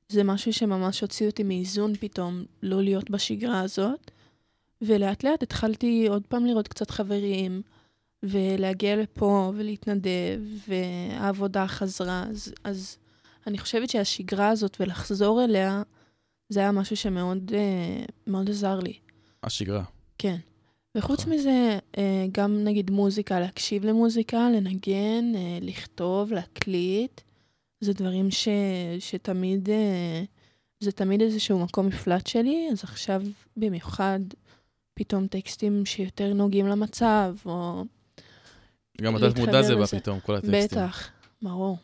זה 0.10 0.24
משהו 0.24 0.54
שממש 0.54 1.02
הוציא 1.02 1.28
אותי 1.28 1.44
מאיזון 1.44 1.96
פתאום, 1.96 2.44
לא 2.64 2.82
להיות 2.84 3.10
בשגרה 3.10 3.62
הזאת. 3.62 4.12
ולאט 4.82 5.24
לאט 5.24 5.44
התחלתי 5.44 6.08
עוד 6.10 6.24
פעם 6.28 6.46
לראות 6.46 6.68
קצת 6.68 6.92
חברים, 6.92 7.62
ולהגיע 8.24 8.96
לפה 8.96 9.52
ולהתנדב, 9.56 10.42
והעבודה 10.68 11.68
חזרה. 11.68 12.26
אז, 12.30 12.54
אז 12.64 12.98
אני 13.48 13.58
חושבת 13.58 13.90
שהשגרה 13.90 14.50
הזאת 14.50 14.78
ולחזור 14.80 15.44
אליה, 15.44 15.84
זה 16.52 16.60
היה 16.60 16.72
משהו 16.72 16.98
שמאוד 16.98 17.52
אה, 17.54 18.04
מאוד 18.28 18.50
עזר 18.50 18.80
לי. 18.80 18.94
השגרה. 19.44 19.84
כן. 20.18 20.36
וחוץ 20.98 21.20
נכון. 21.20 21.34
מזה, 21.34 21.80
אה, 21.98 22.26
גם 22.32 22.64
נגיד 22.64 22.92
מוזיקה, 22.92 23.40
להקשיב 23.40 23.86
למוזיקה, 23.86 24.50
לנגן, 24.50 25.36
אה, 25.36 25.58
לכתוב, 25.62 26.34
להקליט, 26.34 27.22
זה 27.80 27.94
דברים 27.94 28.32
ש, 28.32 28.48
שתמיד, 29.00 29.70
אה, 29.70 30.24
זה 30.80 30.92
תמיד 30.92 31.22
איזשהו 31.22 31.60
מקום 31.60 31.88
מפלט 31.88 32.28
שלי, 32.28 32.70
אז 32.72 32.84
עכשיו 32.84 33.22
במיוחד 33.58 34.20
פתאום 34.94 35.28
טקסטים 35.28 35.86
שיותר 35.86 36.34
נוגעים 36.34 36.68
למצב, 36.68 37.36
או... 37.46 37.84
גם 39.02 39.16
את 39.16 39.22
יודעת 39.22 39.38
להתחבר 39.38 39.46
מודע 39.46 39.62
זה 39.62 39.76
בא 39.76 39.82
לזה. 39.82 40.00
פתאום, 40.00 40.20
כל 40.20 40.36
הטקסטים. 40.36 40.60
בטח, 40.64 41.10
ברור. 41.42 41.78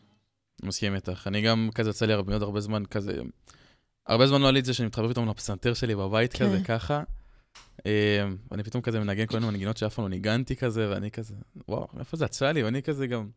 מסכים 0.63 0.95
איתך. 0.95 1.27
אני 1.27 1.41
גם 1.41 1.69
כזה 1.75 1.89
יוצא 1.89 2.05
לי 2.05 2.13
הרבה- 2.13 2.35
הרבה 2.35 2.59
זמן 2.59 2.85
כזה... 2.85 3.21
הרבה 4.07 4.27
זמן 4.27 4.41
לא 4.41 4.59
את 4.59 4.65
זה 4.65 4.73
שאני 4.73 4.87
מתחבר 4.87 5.09
פתאום 5.09 5.29
לפסנתר 5.29 5.73
שלי 5.73 5.95
בבית 5.95 6.33
כן. 6.33 6.45
כזה, 6.45 6.63
ככה. 6.63 7.03
אה, 7.85 7.91
ואני 8.51 8.63
פתאום 8.63 8.81
כזה 8.81 8.99
מנגן 8.99 9.25
כל 9.25 9.39
מיני 9.39 9.51
מנגינות 9.51 9.77
שאף 9.77 9.95
פעם 9.95 10.05
לא 10.05 10.09
ניגנתי 10.09 10.55
כזה, 10.55 10.89
ואני 10.89 11.11
כזה, 11.11 11.33
וואו, 11.67 11.87
איפה 11.99 12.17
זה 12.17 12.25
יצא 12.25 12.51
לי? 12.51 12.63
ואני 12.63 12.81
כזה 12.81 13.07
גם... 13.07 13.29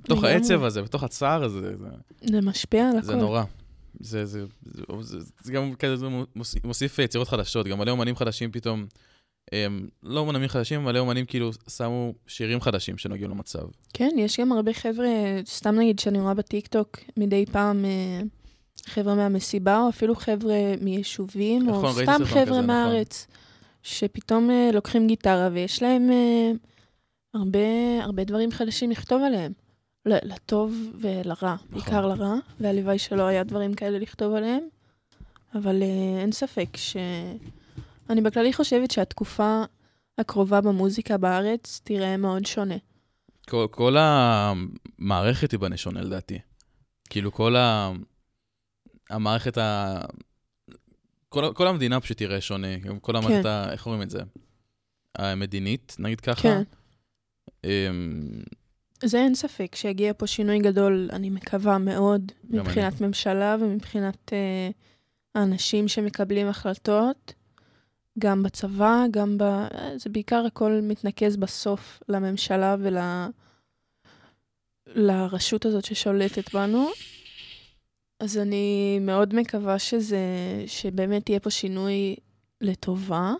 בתוך. 0.00 0.24
העצב 0.24 0.64
הזה, 0.64 0.82
בתוך 0.82 1.02
הצער 1.02 1.44
הזה, 1.44 1.60
זה, 1.60 1.88
זה 2.20 2.40
משפיע 2.40 2.88
על 2.88 3.02
זה 3.02 3.12
הכל. 3.12 3.20
נורא. 3.20 3.42
זה, 4.00 4.26
זה, 4.26 4.44
זה, 4.62 4.82
זה, 5.00 5.18
זה 5.42 5.52
גם 5.52 5.74
כזה 5.74 5.96
זה 5.96 6.06
מוסיף, 6.36 6.64
מוסיף 6.64 6.98
יצירות 6.98 7.28
חדשות, 7.28 7.66
גם 7.66 7.78
מלא 7.78 7.90
אומנים 7.90 8.16
חדשים 8.16 8.52
פתאום, 8.52 8.86
הם, 9.52 9.88
לא 10.02 10.20
אומנים 10.20 10.48
חדשים, 10.48 10.84
מלא 10.84 10.98
אומנים 10.98 11.26
כאילו 11.26 11.50
שמו 11.68 12.14
שירים 12.26 12.60
חדשים 12.60 12.98
שנוגעים 12.98 13.30
למצב. 13.30 13.62
כן, 13.92 14.10
יש 14.18 14.40
גם 14.40 14.52
הרבה 14.52 14.72
חבר'ה, 14.72 15.08
סתם 15.46 15.74
נגיד 15.74 15.98
שאני 15.98 16.20
רואה 16.20 16.34
בטיקטוק 16.34 16.98
מדי 17.16 17.46
פעם 17.46 17.84
אה, 17.84 18.20
חבר'ה 18.86 19.14
מהמסיבה, 19.14 19.78
או 19.78 19.88
אפילו 19.88 20.16
חבר'ה 20.16 20.74
מיישובים, 20.80 21.62
נכון, 21.62 21.84
או 21.84 21.96
ראיתי 21.96 22.12
סתם 22.12 22.24
חבר'ה 22.24 22.42
נכון. 22.42 22.66
מהארץ, 22.66 23.26
שפתאום 23.82 24.50
אה, 24.50 24.70
לוקחים 24.72 25.06
גיטרה 25.06 25.48
ויש 25.52 25.82
להם 25.82 26.10
אה, 26.10 26.50
הרבה, 27.34 27.58
הרבה 28.02 28.24
דברים 28.24 28.50
חדשים 28.50 28.90
לכתוב 28.90 29.22
עליהם. 29.22 29.52
לטוב 30.06 30.74
ולרע, 31.00 31.54
נכון. 31.54 31.68
בעיקר 31.70 32.06
לרע, 32.06 32.34
והלוואי 32.60 32.98
שלא 32.98 33.22
היה 33.22 33.44
דברים 33.44 33.74
כאלה 33.74 33.98
לכתוב 33.98 34.34
עליהם, 34.34 34.62
אבל 35.54 35.82
אה, 35.82 36.20
אין 36.20 36.32
ספק 36.32 36.76
ש... 36.76 36.96
אני 38.10 38.20
בכללי 38.20 38.52
חושבת 38.52 38.90
שהתקופה 38.90 39.62
הקרובה 40.18 40.60
במוזיקה 40.60 41.16
בארץ 41.16 41.80
תראה 41.84 42.16
מאוד 42.16 42.46
שונה. 42.46 42.74
כל, 43.48 43.66
כל 43.70 43.96
המערכת 43.98 45.52
היא 45.52 45.60
בנשונה 45.60 46.00
לדעתי. 46.00 46.38
כאילו 47.10 47.32
כל 47.32 47.56
ה... 47.56 47.92
המערכת 49.10 49.58
ה... 49.58 50.00
כל, 51.28 51.52
כל 51.54 51.66
המדינה 51.66 52.00
פשוט 52.00 52.18
תראה 52.18 52.40
שונה, 52.40 52.76
גם 52.76 52.98
כל 52.98 53.16
המערכת, 53.16 53.42
כן. 53.42 53.48
ה... 53.48 53.72
איך 53.72 53.86
אומרים 53.86 54.02
את 54.02 54.10
זה? 54.10 54.20
המדינית, 55.18 55.96
נגיד 55.98 56.20
ככה. 56.20 56.42
כן. 56.42 56.62
אמ, 57.64 58.42
זה 59.02 59.18
אין 59.18 59.34
ספק 59.34 59.74
שיגיע 59.74 60.12
פה 60.16 60.26
שינוי 60.26 60.58
גדול, 60.58 61.08
אני 61.12 61.30
מקווה 61.30 61.78
מאוד, 61.78 62.32
מבחינת 62.44 63.00
ממשלה 63.00 63.56
ומבחינת 63.60 64.32
אה, 64.32 64.70
האנשים 65.34 65.88
שמקבלים 65.88 66.48
החלטות, 66.48 67.34
גם 68.18 68.42
בצבא, 68.42 69.04
גם 69.10 69.38
ב... 69.38 69.42
אה, 69.42 69.98
זה 69.98 70.10
בעיקר 70.10 70.44
הכל 70.46 70.80
מתנקז 70.82 71.36
בסוף 71.36 72.02
לממשלה 72.08 72.76
ול... 72.80 72.96
לרשות 74.86 75.66
הזאת 75.66 75.84
ששולטת 75.84 76.54
בנו. 76.54 76.88
אז 78.20 78.38
אני 78.38 78.98
מאוד 79.00 79.34
מקווה 79.34 79.78
שזה, 79.78 80.18
שבאמת 80.66 81.28
יהיה 81.28 81.40
פה 81.40 81.50
שינוי 81.50 82.16
לטובה. 82.60 83.32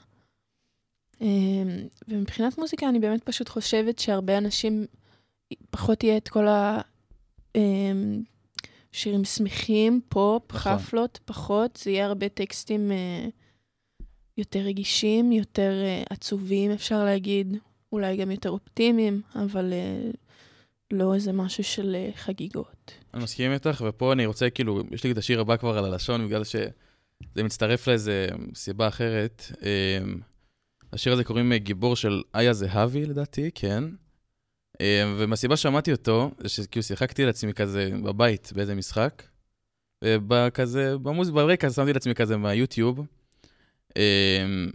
אמ, 1.20 1.68
ומבחינת 2.08 2.58
מוזיקה, 2.58 2.88
אני 2.88 2.98
באמת 2.98 3.24
פשוט 3.24 3.48
חושבת 3.48 3.98
שהרבה 3.98 4.38
אנשים, 4.38 4.86
פחות 5.70 6.04
יהיה 6.04 6.16
את 6.16 6.28
כל 6.28 6.46
השירים 8.94 9.24
שמחים, 9.24 10.00
פופ, 10.08 10.42
נכון. 10.54 10.78
חפלות, 10.78 11.18
פחות. 11.24 11.76
זה 11.82 11.90
יהיה 11.90 12.06
הרבה 12.06 12.28
טקסטים 12.28 12.92
אה, 12.92 13.26
יותר 14.38 14.58
רגישים, 14.58 15.32
יותר 15.32 15.72
אה, 15.84 16.02
עצובים, 16.10 16.70
אפשר 16.70 17.04
להגיד. 17.04 17.56
אולי 17.92 18.16
גם 18.16 18.30
יותר 18.30 18.50
אופטימיים, 18.50 19.22
אבל 19.34 19.72
אה, 19.72 20.10
לא 20.90 21.14
איזה 21.14 21.32
משהו 21.32 21.64
של 21.64 21.94
אה, 21.94 22.10
חגיגות. 22.14 22.92
אני 23.14 23.22
מסכים 23.22 23.52
איתך, 23.52 23.84
ופה 23.88 24.12
אני 24.12 24.26
רוצה, 24.26 24.50
כאילו, 24.50 24.82
יש 24.90 25.04
לי 25.04 25.12
את 25.12 25.18
השיר 25.18 25.40
הבא 25.40 25.56
כבר 25.56 25.78
על 25.78 25.84
הלשון, 25.84 26.26
בגלל 26.26 26.44
שזה 26.44 27.42
מצטרף 27.44 27.88
לאיזה 27.88 28.28
סיבה 28.54 28.88
אחרת. 28.88 29.52
אמ, 29.62 30.20
השיר 30.92 31.12
הזה 31.12 31.24
קוראים 31.24 31.52
אה, 31.52 31.58
גיבור 31.58 31.96
של 31.96 32.22
איה 32.34 32.52
זהבי, 32.52 33.06
לדעתי, 33.06 33.50
כן. 33.54 33.84
אמ, 34.80 35.16
ומהסיבה 35.18 35.56
ששמעתי 35.56 35.92
אותו, 35.92 36.30
זה 36.38 36.48
שכאילו 36.48 36.82
שיחקתי 36.82 37.24
לעצמי 37.24 37.54
כזה 37.54 37.90
בבית 38.04 38.52
באיזה 38.54 38.74
משחק, 38.74 39.22
וכזה, 40.04 40.98
במוז... 40.98 41.30
ברקע 41.30 41.70
שמתי 41.70 41.92
לעצמי 41.92 42.14
כזה 42.14 42.36
מהיוטיוב, 42.36 43.00
אמ, 43.96 44.70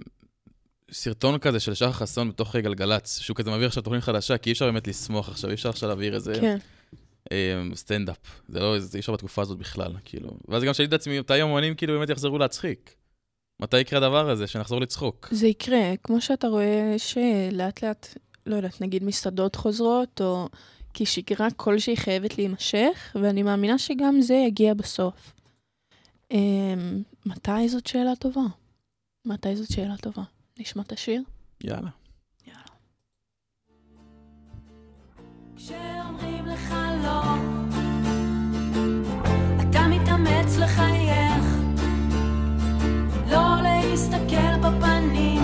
סרטון 0.95 1.37
כזה 1.37 1.59
של 1.59 1.73
שחר 1.73 1.91
חסון 1.91 2.29
בתוך 2.29 2.55
גלגלצ, 2.55 3.19
שהוא 3.19 3.35
כזה 3.35 3.51
מביא 3.51 3.65
עכשיו 3.65 3.83
תוכנית 3.83 4.03
חדשה, 4.03 4.37
כי 4.37 4.49
אי 4.49 4.53
אפשר 4.53 4.65
באמת 4.65 4.87
לשמוח 4.87 5.29
עכשיו, 5.29 5.49
אי 5.49 5.55
אפשר 5.55 5.69
עכשיו 5.69 5.89
להעביר 5.89 6.15
איזה... 6.15 6.33
כן. 6.41 6.57
אמ, 7.31 7.75
סטנדאפ. 7.75 8.17
זה 8.49 8.59
לא, 8.59 8.79
זה 8.79 8.97
אי 8.97 8.99
אפשר 8.99 9.13
בתקופה 9.13 9.41
הזאת 9.41 9.57
בכלל, 9.57 9.91
כאילו. 10.05 10.29
ואז 10.47 10.63
גם 10.63 10.73
שאלתי 10.73 10.95
את 10.95 11.01
עצמי, 11.01 11.19
מתי 11.19 11.41
האמנים 11.41 11.75
כאילו 11.75 11.93
באמת 11.93 12.09
יחזרו 12.09 12.37
להצחיק? 12.37 12.95
מתי 13.61 13.79
יקרה 13.79 13.99
הדבר 13.99 14.29
הזה, 14.29 14.47
שנחזור 14.47 14.81
לצחוק? 14.81 15.27
זה 15.31 15.47
יקרה, 15.47 15.97
כמו 16.03 16.21
שאתה 16.21 16.47
רואה 16.47 16.95
שלאט 16.97 17.83
לאט, 17.83 18.17
לא 18.45 18.55
יודעת, 18.55 18.81
נגיד 18.81 19.03
מסעדות 19.03 19.55
חוזרות, 19.55 20.21
או 20.21 20.49
כי 20.93 21.05
שגרה 21.05 21.47
כלשהי 21.51 21.97
חייבת 21.97 22.37
להימשך, 22.37 23.15
ואני 23.21 23.43
מאמינה 23.43 23.77
שגם 23.77 24.21
זה 24.21 24.33
יגיע 24.33 24.73
בסוף. 24.73 25.33
אמ, 26.31 27.01
מתי 27.25 27.69
זאת 27.69 27.87
שאלה 27.87 28.15
טובה? 28.15 28.45
מתי 29.25 29.55
זאת 29.55 29.71
שאלה 29.71 29.97
טובה? 29.97 30.23
נשמע 30.59 30.81
את 30.81 30.91
השיר? 30.91 31.21
יאללה. 31.63 31.89
כשאומרים 35.57 36.45
לך 36.45 36.75
לא, 37.03 37.21
אתה 39.61 39.87
מתאמץ 39.87 40.57
לחייך, 40.57 41.45
לא 43.31 43.61
להסתכל 43.63 44.57
בפנים, 44.63 45.34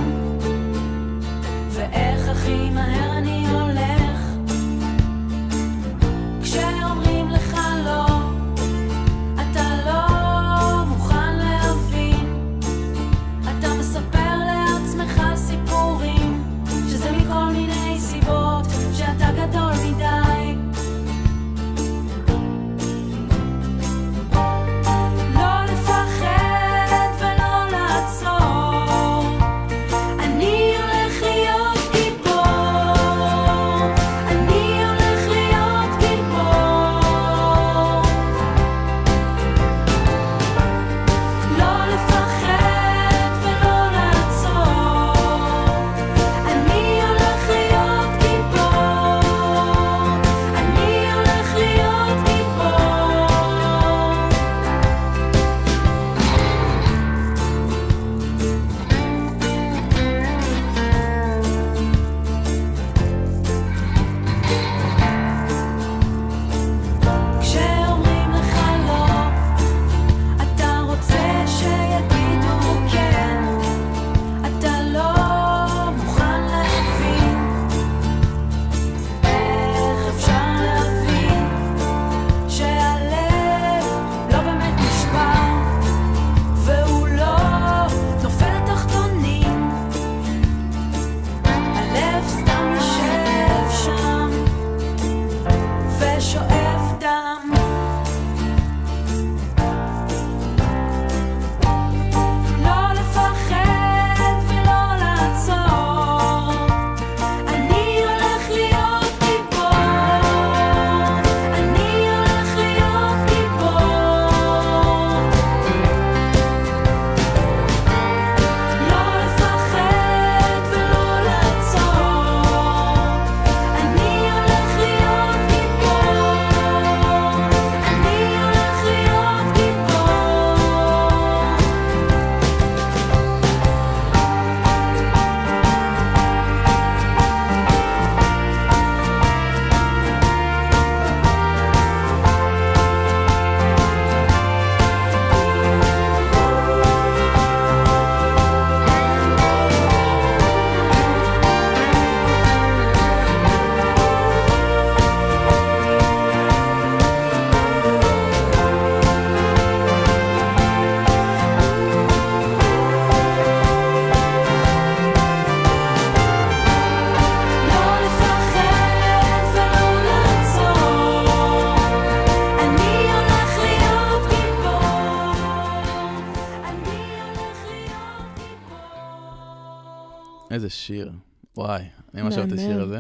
שיר. 180.91 181.12
וואי, 181.58 181.84
אני 182.13 182.21
ממש 182.21 182.38
אוהב 182.38 182.47
את 182.47 182.54
השיר. 182.54 182.82
הזה. 182.82 182.99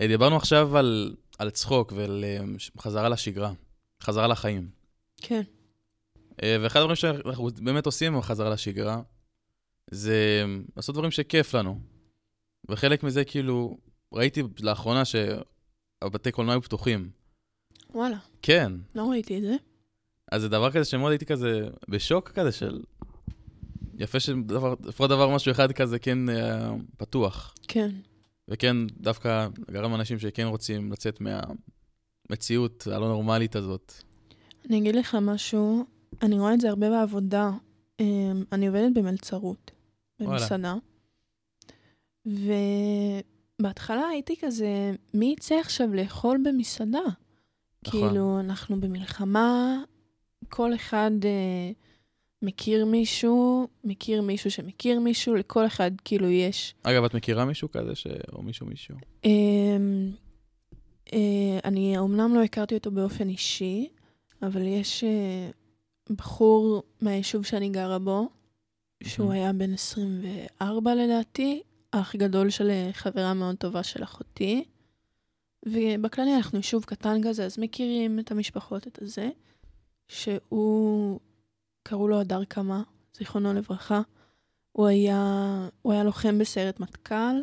אה, 0.00 0.06
דיברנו 0.06 0.36
עכשיו 0.36 0.76
על, 0.76 1.16
על 1.38 1.50
צחוק 1.50 1.92
ועל 1.96 2.24
אה, 2.24 2.38
חזרה 2.78 3.08
לשגרה, 3.08 3.52
חזרה 4.02 4.26
לחיים. 4.26 4.70
כן. 5.16 5.42
אה, 6.42 6.56
ואחד 6.60 6.80
הדברים 6.80 6.96
שאנחנו 6.96 7.48
באמת 7.62 7.86
עושים 7.86 8.18
בחזרה 8.18 8.50
לשגרה, 8.50 9.02
זה 9.90 10.44
לעשות 10.76 10.94
דברים 10.94 11.10
שכיף 11.10 11.54
לנו. 11.54 11.80
וחלק 12.68 13.02
מזה, 13.02 13.24
כאילו, 13.24 13.78
ראיתי 14.12 14.42
לאחרונה 14.60 15.02
שהבתי 15.04 16.32
קולנוע 16.32 16.54
היו 16.54 16.62
פתוחים. 16.62 17.10
וואלה, 17.90 18.18
כן, 18.42 18.72
לא 18.94 19.10
ראיתי 19.10 19.36
את 19.38 19.42
זה. 19.42 19.56
אז 20.32 20.42
זה 20.42 20.48
דבר 20.48 20.70
כזה 20.70 20.84
שמאוד 20.84 21.10
הייתי 21.10 21.26
כזה 21.26 21.68
בשוק 21.88 22.30
כזה 22.30 22.52
של... 22.52 22.82
יפה 24.02 24.20
שדבר, 24.20 24.74
לפחות 24.84 25.10
דבר 25.10 25.34
משהו 25.34 25.52
אחד 25.52 25.72
כזה 25.72 25.98
כן 25.98 26.28
אה, 26.28 26.70
פתוח. 26.96 27.54
כן. 27.68 27.90
וכן, 28.48 28.76
דווקא 28.86 29.48
גרם 29.70 29.94
אנשים 29.94 30.18
שכן 30.18 30.46
רוצים 30.46 30.92
לצאת 30.92 31.18
מהמציאות 31.20 32.86
הלא 32.86 33.08
נורמלית 33.08 33.56
הזאת. 33.56 33.92
אני 34.68 34.78
אגיד 34.78 34.96
לך 34.96 35.16
משהו, 35.20 35.84
אני 36.22 36.38
רואה 36.38 36.54
את 36.54 36.60
זה 36.60 36.68
הרבה 36.68 36.90
בעבודה. 36.90 37.50
אמ, 38.00 38.44
אני 38.52 38.66
עובדת 38.66 38.92
במלצרות. 38.94 39.70
במסעדה. 40.20 40.74
ובהתחלה 42.26 44.06
הייתי 44.08 44.34
כזה, 44.40 44.92
מי 45.14 45.34
יצא 45.38 45.54
עכשיו 45.54 45.94
לאכול 45.94 46.38
במסעדה? 46.44 46.98
נכון. 47.86 48.08
כאילו, 48.08 48.40
אנחנו 48.40 48.80
במלחמה, 48.80 49.78
כל 50.48 50.74
אחד 50.74 51.10
אה, 51.24 51.70
מכיר 52.42 52.84
מישהו, 52.84 53.68
מכיר 53.84 54.22
מישהו 54.22 54.50
שמכיר 54.50 55.00
מישהו, 55.00 55.34
לכל 55.34 55.66
אחד 55.66 55.90
כאילו 56.04 56.28
יש. 56.28 56.74
אגב, 56.82 57.04
את 57.04 57.14
מכירה 57.14 57.44
מישהו 57.44 57.70
כזה, 57.70 57.94
ש... 57.94 58.06
או 58.32 58.42
מישהו 58.42 58.66
מישהו? 58.66 58.94
אמ, 59.24 60.10
אה, 61.12 61.58
אני 61.64 61.98
אומנם 61.98 62.34
לא 62.34 62.42
הכרתי 62.42 62.74
אותו 62.74 62.90
באופן 62.90 63.28
אישי, 63.28 63.88
אבל 64.42 64.62
יש 64.66 65.04
אה, 65.04 65.50
בחור 66.10 66.82
מהיישוב 67.00 67.44
שאני 67.44 67.68
גרה 67.68 67.98
בו, 67.98 68.28
שהוא. 69.04 69.32
היה 69.32 69.52
בן 69.52 69.72
24 69.74 70.94
לדעתי, 70.94 71.62
אח 71.90 72.16
גדול 72.16 72.50
של 72.50 72.70
אה, 72.70 72.90
חברה 72.92 73.34
מאוד 73.34 73.56
טובה 73.56 73.82
של 73.82 74.02
אחותי. 74.02 74.64
ובכללי 75.66 76.36
אנחנו 76.36 76.58
יישוב 76.58 76.84
קטן 76.84 77.20
כזה, 77.28 77.44
אז 77.44 77.58
מכירים 77.58 78.18
את 78.18 78.30
המשפחות, 78.30 78.86
את 78.86 79.02
הזה. 79.02 79.30
שהוא, 80.08 81.20
קראו 81.82 82.08
לו 82.08 82.20
הדר 82.20 82.44
קמה, 82.44 82.82
זיכרונו 83.16 83.52
לברכה. 83.52 84.00
הוא 84.72 84.86
היה, 84.86 85.68
הוא 85.82 85.92
היה 85.92 86.04
לוחם 86.04 86.38
בסיירת 86.38 86.80
מטכ"ל, 86.80 87.42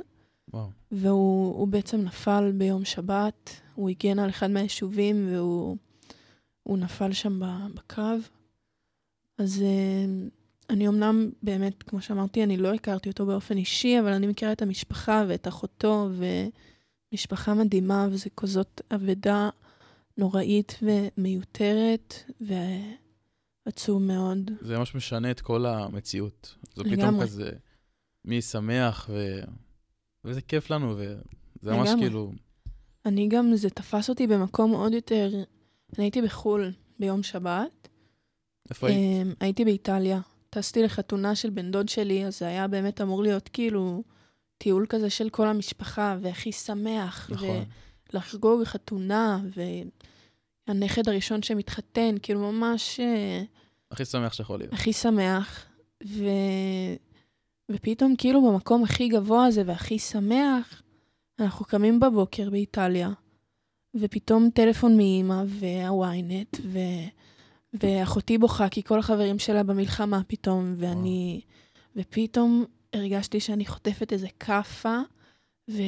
וואו. 0.54 0.70
והוא 0.92 1.56
הוא 1.56 1.68
בעצם 1.68 2.02
נפל 2.02 2.52
ביום 2.58 2.86
שבת, 2.86 3.62
הוא 3.76 3.90
הגן 3.90 4.20
על 4.20 4.30
אחד 4.30 4.52
מהיישובים 4.52 5.28
והוא 5.32 5.78
הוא 6.64 6.78
נפל 6.78 7.12
שם 7.12 7.40
בקרב. 7.74 8.30
אז 9.38 9.62
אה, 9.62 10.06
אני 10.70 10.88
אמנם, 10.88 11.30
באמת, 11.44 11.84
כמו 11.84 12.02
שאמרתי, 12.02 12.44
אני 12.44 12.58
לא 12.58 12.74
הכרתי 12.74 13.10
אותו 13.10 13.26
באופן 13.26 13.58
אישי, 13.58 14.00
אבל 14.00 14.14
אני 14.14 14.28
מכירה 14.28 14.52
את 14.52 14.62
המשפחה 14.62 15.24
ואת 15.28 15.48
אחותו, 15.48 16.10
ומשפחה 17.14 17.54
מדהימה, 17.54 18.08
וזו 18.12 18.30
כזאת 18.38 18.82
אבדה 18.92 19.50
נוראית 20.18 20.80
ומיותרת, 20.82 22.14
ועצוב 23.70 24.02
מאוד. 24.02 24.52
זה 24.62 24.78
ממש 24.78 24.96
משנה 24.96 25.32
את 25.32 25.42
כל 25.42 25.66
המציאות. 25.66 26.56
זה 26.76 26.84
פתאום 26.84 27.00
לגמרי. 27.00 27.26
כזה, 27.26 27.52
מי 28.26 28.42
שמח, 28.42 29.10
ו... 29.14 29.40
וזה 30.26 30.42
כיף 30.42 30.70
לנו, 30.70 30.96
וזה 30.98 31.72
ממש 31.72 31.90
לגמרי. 31.90 32.06
כאילו... 32.06 32.32
אני 33.06 33.28
גם, 33.28 33.56
זה 33.56 33.70
תפס 33.70 34.10
אותי 34.10 34.28
במקום 34.28 34.72
עוד 34.72 34.94
יותר... 34.94 35.32
אני 35.98 36.06
הייתי 36.06 36.22
בחו"ל 36.22 36.72
ביום 37.00 37.24
שבת, 37.24 37.88
איפה 38.70 38.88
היית? 38.88 39.28
אמ, 39.28 39.34
הייתי 39.40 39.66
באיטליה. 39.66 40.20
טסתי 40.50 40.84
לחתונה 40.84 41.36
של 41.36 41.50
בן 41.50 41.72
דוד 41.72 41.90
שלי, 41.90 42.26
אז 42.26 42.40
זה 42.40 42.48
היה 42.48 42.68
באמת 42.68 43.02
אמור 43.02 43.24
להיות 43.24 43.50
כאילו 43.50 44.04
טיול 44.58 44.86
כזה 44.90 45.10
של 45.10 45.30
כל 45.30 45.48
המשפחה, 45.48 46.18
והכי 46.22 46.52
שמח, 46.52 47.30
נכון. 47.32 47.64
ולחגוג 48.14 48.64
חתונה, 48.64 49.40
והנכד 50.68 51.10
הראשון 51.10 51.44
שמתחתן, 51.44 52.16
כאילו 52.22 52.52
ממש 52.52 53.00
אה, 53.00 53.44
הכי 53.92 54.06
שמח 54.06 54.34
שיכול 54.34 54.60
להיות. 54.60 54.74
הכי 54.74 54.94
שמח. 54.94 55.66
ו... 56.08 56.24
ופתאום 57.72 58.16
כאילו 58.18 58.52
במקום 58.52 58.84
הכי 58.84 59.08
גבוה 59.08 59.46
הזה 59.46 59.64
והכי 59.66 60.00
שמח, 60.00 60.82
אנחנו 61.40 61.66
קמים 61.66 62.00
בבוקר 62.00 62.50
באיטליה, 62.50 63.10
ופתאום 63.96 64.50
טלפון 64.54 64.98
מאימא 64.98 65.44
והוויינט, 65.48 66.58
ו... 66.64 66.80
ואחותי 67.74 68.38
בוכה 68.38 68.70
כי 68.70 68.84
כל 68.84 69.00
החברים 69.00 69.40
שלה 69.40 69.64
במלחמה 69.64 70.22
פתאום, 70.28 70.74
ואני... 70.78 71.42
ופתאום 71.96 72.66
הרגשתי 72.94 73.40
שאני 73.40 73.66
חוטפת 73.66 74.14
איזה 74.14 74.28
כאפה, 74.40 75.00
ו... 75.70 75.82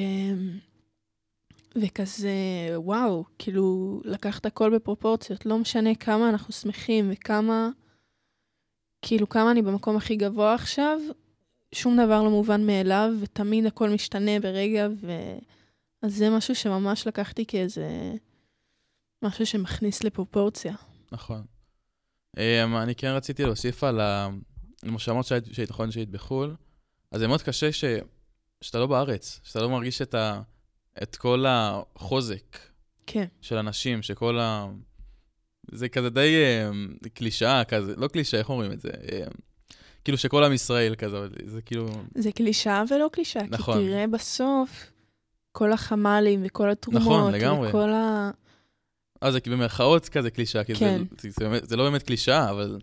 וכזה, 1.76 2.32
וואו, 2.76 3.24
כאילו, 3.40 4.02
לקחת 4.06 4.46
הכל 4.46 4.76
בפרופורציות. 4.76 5.46
לא 5.46 5.58
משנה 5.58 5.96
כמה 5.96 6.30
אנחנו 6.30 6.54
שמחים 6.54 7.10
וכמה, 7.12 7.70
כאילו, 9.02 9.30
כמה 9.30 9.52
אני 9.52 9.62
במקום 9.62 9.98
הכי 9.98 10.16
גבוה 10.16 10.54
עכשיו, 10.54 11.00
שום 11.76 11.98
דבר 12.06 12.24
לא 12.24 12.30
מובן 12.30 12.66
מאליו, 12.66 13.14
ותמיד 13.22 13.66
הכל 13.66 13.90
משתנה 13.90 14.40
ברגע, 14.40 14.88
ו... 15.02 15.12
אז 16.02 16.16
זה 16.16 16.30
משהו 16.30 16.56
שממש 16.56 17.08
לקחתי 17.08 17.46
כאיזה... 17.46 18.14
משהו 19.22 19.46
שמכניס 19.46 20.04
לפרופורציה. 20.04 20.74
נכון. 21.12 21.46
Um, 22.38 22.42
אני 22.84 22.96
כן 22.96 23.08
רציתי 23.08 23.44
להוסיף 23.44 23.84
על 23.84 24.00
ה... 24.00 24.30
כמו 24.82 25.00
שאמרת 25.00 25.26
שהיית, 25.26 25.46
שהיית 25.52 25.70
נכון 25.72 25.92
שהיית 25.92 26.10
בחו"ל, 26.10 26.56
אז 27.12 27.20
זה 27.20 27.28
מאוד 27.28 27.42
קשה 27.42 27.72
ש... 27.72 27.84
שאתה 28.62 28.80
לא 28.80 28.88
בארץ, 28.88 29.40
שאתה 29.44 29.60
לא 29.62 29.70
מרגיש 29.70 30.02
את, 30.02 30.14
ה... 30.14 30.42
את 31.04 31.16
כל 31.16 31.46
החוזק 31.48 32.58
כן, 33.08 33.26
של 33.42 33.58
אנשים, 33.58 34.02
שכל 34.02 34.40
ה... 34.40 34.68
זה 35.72 35.90
כזה 35.90 36.10
די 36.10 36.34
um, 37.04 37.10
קלישאה 37.14 37.64
כזה, 37.64 37.94
לא 37.98 38.08
קלישאה, 38.08 38.40
איך 38.40 38.50
אומרים 38.50 38.72
את 38.72 38.82
זה? 38.82 38.90
Um, 38.90 39.42
כאילו 40.04 40.18
שכל 40.18 40.44
עם 40.44 40.54
ישראל 40.54 40.96
כזה, 40.96 41.18
אבל 41.18 41.30
זה 41.46 41.62
כאילו... 41.62 41.90
זה 42.16 42.32
קלישאה 42.32 42.84
ולא 42.90 43.10
קלישאה, 43.12 43.44
נכון. 43.50 43.78
כי 43.78 43.86
תראה 43.88 44.08
בסוף, 44.08 44.92
כל 45.52 45.72
החמ"לים 45.74 46.42
וכל 46.46 46.70
התרומות, 46.70 47.02
נכון, 47.02 47.34
לגמרי. 47.34 47.70
וכל 47.70 47.90
ה... 47.90 48.32
אה, 49.24 49.32
זה 49.32 49.40
במרכאות 49.46 50.10
כזה 50.10 50.32
קלישאה, 50.32 50.64
כי 50.64 50.76
כן. 50.76 51.04
זה, 51.22 51.30
זה, 51.40 51.50
באמת- 51.50 51.70
זה 51.70 51.76
לא 51.76 51.84
באמת 51.84 52.04
קלישאה, 52.04 52.50
אבל 52.50 52.80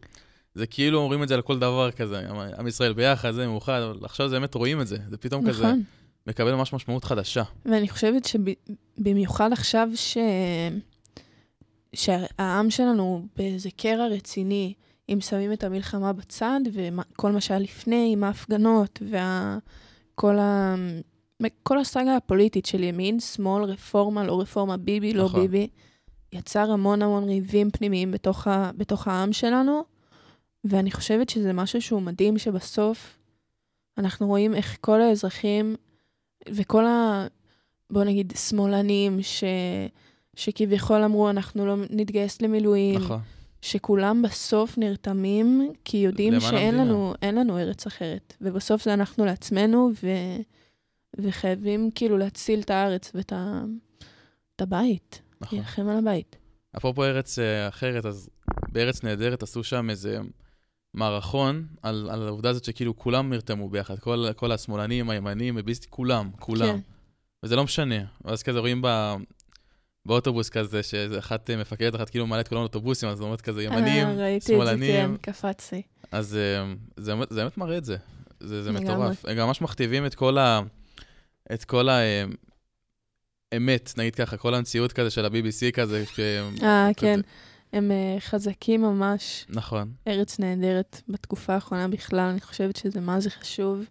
זה 0.54 0.66
כאילו 0.66 0.98
אומרים 0.98 1.22
את 1.22 1.28
זה 1.28 1.34
על 1.34 1.42
כל 1.42 1.58
דבר 1.58 1.90
כזה, 1.90 2.20
עם- 2.58 2.66
ישראל 2.66 2.92
ביחד, 2.92 3.30
זה 3.30 3.46
מאוחד, 3.46 3.80
אבל 3.80 3.98
עכשיו 4.04 4.28
זה 4.28 4.34
באמת 4.36 4.54
רואים 4.54 4.80
את 4.80 4.86
זה, 4.86 4.96
זה 5.10 5.16
פתאום 5.16 5.48
כזה 5.48 5.62
נכון. 5.66 5.82
מקבל 6.26 6.54
ממש 6.54 6.72
משמעות 6.72 7.04
חדשה. 7.04 7.42
ואני 7.64 7.88
חושבת 7.88 8.22
שבמיוחד 8.24 9.52
עכשיו 9.52 9.88
ש... 9.94 10.16
שהעם 11.94 12.70
שלנו 12.70 13.26
באיזה 13.36 13.68
קרע 13.76 14.06
רציני, 14.06 14.74
אם 15.08 15.20
שמים 15.20 15.52
את 15.52 15.64
המלחמה 15.64 16.12
בצד, 16.12 16.60
וכל 16.72 17.32
מה 17.32 17.40
שהיה 17.40 17.60
לפני 17.60 18.10
עם 18.12 18.24
ההפגנות, 18.24 19.02
וכל 19.02 20.38
ה... 20.38 20.74
כל 21.62 21.78
הסאגה 21.78 22.16
הפוליטית 22.16 22.66
של 22.66 22.82
ימין, 22.82 23.20
שמאל, 23.20 23.64
רפורמה, 23.64 24.24
לא 24.24 24.40
רפורמה, 24.40 24.76
ביבי, 24.76 25.12
לא 25.12 25.24
נכון. 25.24 25.40
ביבי, 25.40 25.68
יצר 26.32 26.70
המון 26.70 27.02
המון 27.02 27.24
ריבים 27.24 27.70
פנימיים 27.70 28.10
בתוך, 28.10 28.46
ה... 28.46 28.70
בתוך 28.76 29.08
העם 29.08 29.32
שלנו, 29.32 29.84
ואני 30.64 30.90
חושבת 30.90 31.28
שזה 31.28 31.52
משהו 31.52 31.82
שהוא 31.82 32.02
מדהים, 32.02 32.38
שבסוף 32.38 33.18
אנחנו 33.98 34.26
רואים 34.26 34.54
איך 34.54 34.78
כל 34.80 35.00
האזרחים 35.00 35.76
וכל 36.48 36.86
ה... 36.86 37.26
בוא 37.90 38.04
נגיד, 38.04 38.32
שמאלנים, 38.36 39.22
ש... 39.22 39.44
שכביכול 40.38 41.02
אמרו, 41.02 41.30
אנחנו 41.30 41.66
לא 41.66 41.76
נתגייס 41.90 42.42
למילואים, 42.42 43.00
נכון. 43.00 43.20
שכולם 43.62 44.22
בסוף 44.22 44.78
נרתמים, 44.78 45.72
כי 45.84 45.96
יודעים 45.96 46.40
שאין. 46.40 46.74
לנו, 46.74 47.14
לנו 47.22 47.58
ארץ 47.58 47.86
אחרת. 47.86 48.34
ובסוף 48.40 48.84
זה 48.84 48.94
אנחנו 48.94 49.24
לעצמנו, 49.24 49.90
ו... 50.02 50.08
וחייבים 51.18 51.90
כאילו 51.94 52.18
להציל 52.18 52.60
את 52.60 52.70
הארץ 52.70 53.12
ואת 53.14 53.32
ה... 53.32 53.62
את 54.56 54.62
הבית, 54.62 55.22
נכון. 55.40 55.58
להילחם 55.58 55.88
על 55.88 55.98
הבית. 55.98 56.36
אפרופו 56.76 57.04
ארץ 57.04 57.38
אה, 57.38 57.68
אחרת, 57.68 58.06
אז 58.06 58.28
בארץ 58.72 59.04
נהדרת 59.04 59.42
עשו 59.42 59.64
שם 59.64 59.90
איזה 59.90 60.18
מערכון 60.94 61.66
על, 61.82 62.08
על 62.10 62.26
העובדה 62.26 62.50
הזאת 62.50 62.64
שכאילו 62.64 62.96
כולם 62.96 63.30
נרתמו 63.30 63.68
ביחד, 63.68 63.98
כל, 63.98 64.26
כל 64.36 64.52
השמאלנים, 64.52 65.10
הימנים, 65.10 65.58
הביסטי, 65.58 65.86
כולם, 65.90 66.30
כולם. 66.38 66.66
כן. 66.66 66.80
וזה 67.42 67.56
לא 67.56 67.64
משנה. 67.64 68.04
ואז 68.24 68.42
כזה 68.42 68.58
רואים 68.58 68.82
ב... 68.82 69.14
באוטובוס 70.08 70.50
כזה, 70.50 70.82
שאיזה 70.82 71.18
אחת 71.18 71.50
אה, 71.50 71.56
מפקדת, 71.56 71.94
אחת 71.94 72.10
כאילו 72.10 72.26
מעלה 72.26 72.40
את 72.40 72.48
כולם 72.48 72.60
לאוטובוסים, 72.60 73.08
אז 73.08 73.20
אומרת 73.20 73.40
כזה 73.40 73.62
ימנים, 73.62 74.06
אה, 74.06 74.14
ראיתי 74.14 74.36
את 74.36 74.42
זה, 74.42 74.64
שמאלנים. 74.64 75.16
כן, 75.16 75.32
קפצתי. 75.32 75.82
אז 76.12 76.36
אה, 76.36 76.74
זה, 76.96 77.14
באמת- 77.36 77.58
מראה 77.58 77.78
את 77.78 77.84
זה. 77.84 77.96
זה. 78.40 78.72
מטורף. 78.72 79.24
הם 79.24 79.36
גם 79.36 79.46
ממש 79.46 79.60
מכתיבים 79.60 80.06
את 80.06 80.14
כל 80.14 80.38
ה... 80.38 80.60
את 81.52 81.64
כל 81.64 81.88
ה... 81.88 82.00
אה, 82.00 82.24
אמת, 83.56 83.92
נגיד 83.96 84.14
ככה, 84.14 84.36
כל 84.36 84.54
המציאות 84.54 84.92
כזה 84.92 85.10
של 85.10 85.24
ה-BBC 85.24 85.72
כזה. 85.72 86.04
אה. 86.62 86.88
כן. 86.96 87.20
הם 87.72 87.90
אה, 87.90 88.16
חזקים 88.20 88.82
ממש. 88.82 89.46
נכון, 89.48 89.92
ארץ 90.08 90.38
נהדרת 90.38 91.00
בתקופה 91.08 91.54
האחרונה 91.54 91.88
בכלל, 91.88 92.28
אני 92.30 92.40
חושבת 92.40 92.76
שזה 92.76 93.00
מה 93.00 93.20
זה 93.20 93.30
חשוב. 93.30 93.84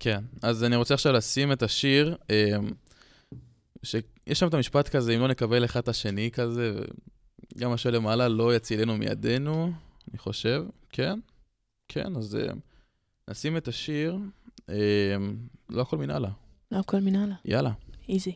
כן. 0.00 0.20
אז 0.42 0.64
אני 0.64 0.76
רוצה 0.76 0.94
עכשיו 0.94 1.12
לשים 1.12 1.52
את 1.52 1.62
השיר, 1.62 2.16
אה, 2.30 2.56
שיש 3.82 4.38
שם 4.38 4.48
את 4.48 4.54
המשפט 4.54 4.88
כזה, 4.88 5.14
אם 5.14 5.20
לא 5.20 5.28
נקבל 5.28 5.64
אחד 5.64 5.80
את 5.80 5.88
השני 5.88 6.30
כזה, 6.30 6.80
גם 7.58 7.72
השואל 7.72 7.94
למעלה 7.94 8.28
לא 8.28 8.56
יצילנו 8.56 8.96
מידינו, 8.96 9.72
אני 10.10 10.18
חושב, 10.18 10.64
כן? 10.88 11.18
כן, 11.88 12.16
אז 12.16 12.36
אה, 12.36 12.52
נשים 13.28 13.56
את 13.56 13.68
השיר, 13.68 14.18
אה, 14.68 14.74
לא 15.70 15.82
הכל 15.82 15.98
מנהלה. 15.98 16.28
לא 16.72 16.78
הכל 16.78 17.00
מנהלה, 17.00 17.34
יאללה. 17.44 17.70
איזי. 18.08 18.34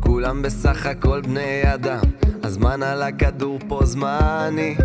כולם 0.00 0.42
בסך 0.42 0.86
הכל 0.86 1.20
בני 1.20 1.74
אדם, 1.74 2.00
הזמן 2.42 2.82
על 2.82 3.02
הכדור 3.02 3.58
פה 3.68 3.80
זמני 3.84 4.76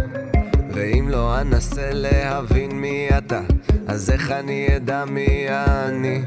ואם 0.74 1.08
לא 1.10 1.42
אנסה 1.42 1.90
להבין 1.94 2.72
מי 2.72 3.08
אתה, 3.18 3.42
אז 3.88 4.10
איך 4.10 4.32
אני 4.32 4.68
אדע 4.76 5.06
מי 5.06 5.46
אני? 5.50 6.22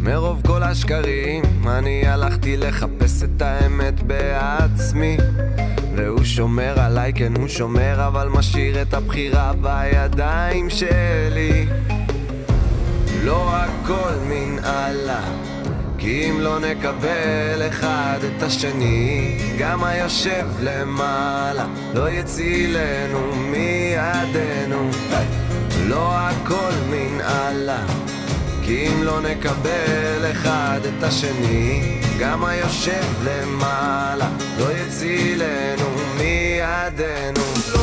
מרוב 0.00 0.42
כל 0.46 0.62
השקרים, 0.62 1.44
אני 1.66 2.06
הלכתי 2.06 2.56
לחפש 2.56 3.22
את 3.22 3.42
האמת 3.42 4.02
בעצמי 4.02 5.16
והוא 5.96 6.24
שומר 6.24 6.80
עליי, 6.80 7.12
כן 7.12 7.36
הוא 7.36 7.48
שומר, 7.48 8.06
אבל 8.06 8.28
משאיר 8.28 8.82
את 8.82 8.94
הבחירה 8.94 9.52
בידיים 9.52 10.70
שלי 10.70 11.66
לא 13.24 13.56
הכל 13.56 14.12
מנהלה 14.28 15.20
כי 15.98 16.30
אם 16.30 16.40
לא 16.40 16.58
נקבל 16.58 17.68
אחד 17.68 18.18
את 18.36 18.42
השני 18.42 19.38
גם 19.58 19.84
היושב 19.84 20.46
למעלה 20.60 21.66
לא 21.94 22.10
יצילנו 22.10 23.34
מידינו. 23.34 24.90
לא 25.88 26.12
הכל 26.12 26.72
מנהלה 26.90 27.86
כי 28.62 28.88
אם 28.88 29.02
לא 29.02 29.20
נקבל 29.20 30.30
אחד 30.32 30.80
את 30.84 31.02
השני 31.02 32.00
גם 32.18 32.44
היושב 32.44 33.04
למעלה 33.24 34.28
לא 34.58 34.66
יצילנו 34.72 35.90
מידינו 36.18 37.75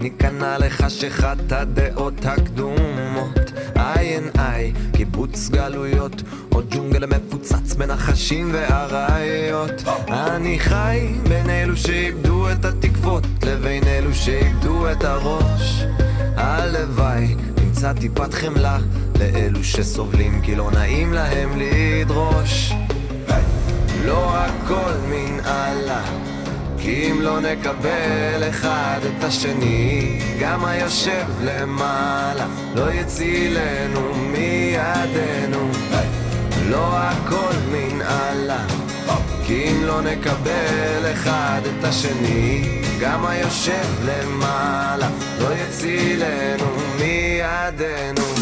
ניכנע 0.00 0.58
לחשכת 0.58 1.52
הדעות 1.52 2.24
הקדומות? 2.24 3.52
אין 3.76 4.28
איי, 4.38 4.72
קיבוץ 4.96 5.48
גלויות, 5.48 6.22
או 6.52 6.60
ג'ונגל 6.70 7.06
מפוצץ 7.06 7.74
בין 7.74 7.90
החשים 7.90 8.50
והאריות. 8.52 9.82
אני 10.08 10.58
חי 10.58 11.14
בין 11.28 11.50
אלו 11.50 11.76
שאיבדו 11.76 12.52
את 12.52 12.64
התקוות, 12.64 13.24
לבין 13.42 13.84
אלו 13.84 14.14
שאיבדו 14.14 14.92
את 14.92 15.04
הראש. 15.04 15.84
הלוואי, 16.36 17.34
נמצא 17.60 17.92
טיפת 17.92 18.34
חמלה 18.34 18.78
לאלו 19.18 19.64
שסובלים 19.64 20.40
כי 20.42 20.56
לא 20.56 20.70
נעים 20.70 21.12
להם 21.12 21.50
לדרוש. 21.56 22.72
לא 24.04 24.36
הכל 24.36 24.92
מנהלה 25.10 25.67
כי 26.80 27.10
אם 27.10 27.20
לא 27.20 27.40
נקבל 27.40 28.48
אחד 28.48 29.00
את 29.02 29.24
השני 29.24 30.18
גם 30.40 30.64
היושב 30.64 31.26
למעלה 31.40 32.46
לא 32.74 32.92
יצילנו 32.92 34.14
מידינו. 34.14 35.70
לא 36.70 36.96
הכל 36.98 37.54
מנהלה 37.72 38.66
כי 39.46 39.64
אם 39.70 39.84
לא 39.84 40.00
נקבל 40.00 41.12
אחד 41.12 41.60
את 41.64 41.84
השני 41.84 42.80
גם 43.00 43.26
היושב 43.26 43.86
למעלה 44.04 45.08
לא 45.40 45.48
יצילנו 45.54 46.66
מידינו 46.96 48.37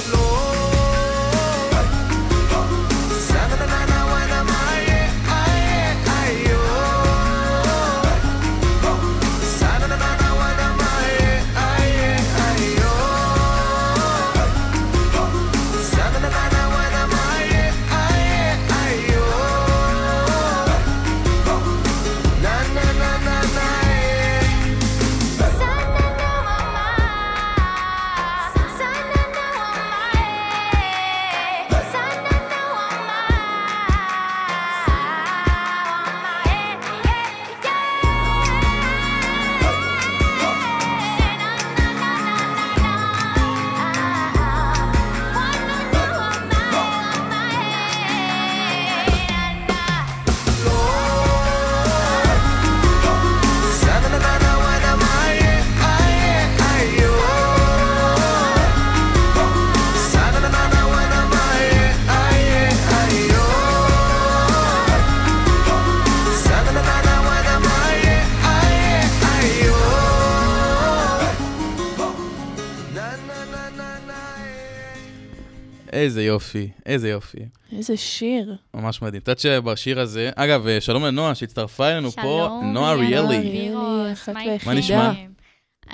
איזה 76.06 76.22
יופי, 76.22 76.68
איזה 76.86 77.08
יופי. 77.08 77.38
איזה 77.72 77.96
שיר. 77.96 78.56
ממש 78.74 79.02
מדהים. 79.02 79.22
את 79.22 79.28
יודעת 79.28 79.38
שבשיר 79.38 80.00
הזה, 80.00 80.30
אגב, 80.36 80.66
אה, 80.66 80.80
שלום 80.80 81.04
לנועה 81.04 81.34
שהצטרפה 81.34 81.88
אלינו 81.88 82.10
פה, 82.10 82.20
שלום, 82.20 82.72
נועה 82.72 82.94
ריאלי. 82.94 83.70
אחת 84.12 84.34
מה 84.66 84.74
נשמע? 84.74 85.12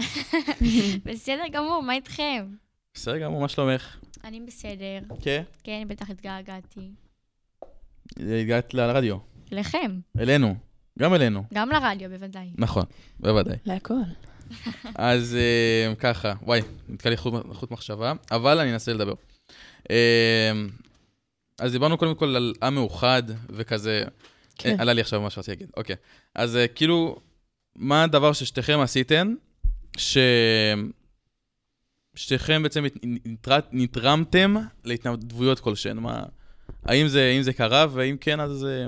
בסדר 1.06 1.42
גמור, 1.52 1.82
מה 1.82 1.94
איתכם? 1.94 2.46
בסדר 2.94 3.18
גמור, 3.18 3.40
מה 3.40 3.48
שלומך? 3.48 3.96
אני 4.24 4.40
בסדר. 4.40 5.14
כן? 5.20 5.42
כן, 5.64 5.84
בטח 5.88 6.10
התגעגעתי. 6.10 6.90
הגעת 8.16 8.74
לרדיו. 8.74 9.16
אליכם, 9.52 10.00
אלינו. 10.18 10.54
גם 10.98 11.14
אלינו. 11.14 11.44
גם 11.54 11.70
לרדיו 11.70 12.10
בוודאי. 12.10 12.50
נכון, 12.58 12.84
בוודאי. 13.20 13.56
להכל. 13.66 13.94
אז 14.94 15.36
אה, 15.36 15.94
ככה, 15.94 16.32
וואי, 16.42 16.60
נתקע 16.88 17.10
לי 17.10 17.16
חוט 17.16 17.70
מחשבה, 17.70 18.12
אבל 18.30 18.58
אני 18.58 18.72
אנסה 18.72 18.92
לדבר. 18.92 19.14
אה, 19.90 20.52
אז 21.58 21.72
דיברנו 21.72 21.98
קודם 21.98 22.14
כל 22.14 22.36
על 22.36 22.54
עם 22.62 22.74
מאוחד 22.74 23.22
וכזה, 23.48 24.04
כן. 24.58 24.70
אה, 24.70 24.82
עלה 24.82 24.92
לי 24.92 25.00
עכשיו 25.00 25.20
מה 25.20 25.30
שרציתי 25.30 25.50
להגיד, 25.52 25.70
אוקיי. 25.76 25.96
אז 26.34 26.56
אה, 26.56 26.68
כאילו, 26.68 27.16
מה 27.76 28.02
הדבר 28.04 28.32
ששתיכם 28.32 28.80
עשיתן, 28.80 29.34
ש... 29.96 30.18
שתיכם 32.14 32.62
בעצם 32.62 32.84
נת- 32.84 33.04
נתר- 33.26 33.68
נתרמתם 33.72 34.54
להתנדבויות 34.84 35.60
כלשהן? 35.60 35.96
מה... 35.98 36.22
האם 36.84 37.08
זה, 37.08 37.22
האם 37.22 37.42
זה 37.42 37.52
קרה, 37.52 37.86
ואם 37.92 38.16
כן, 38.20 38.40
אז 38.40 38.64
אה, 38.64 38.86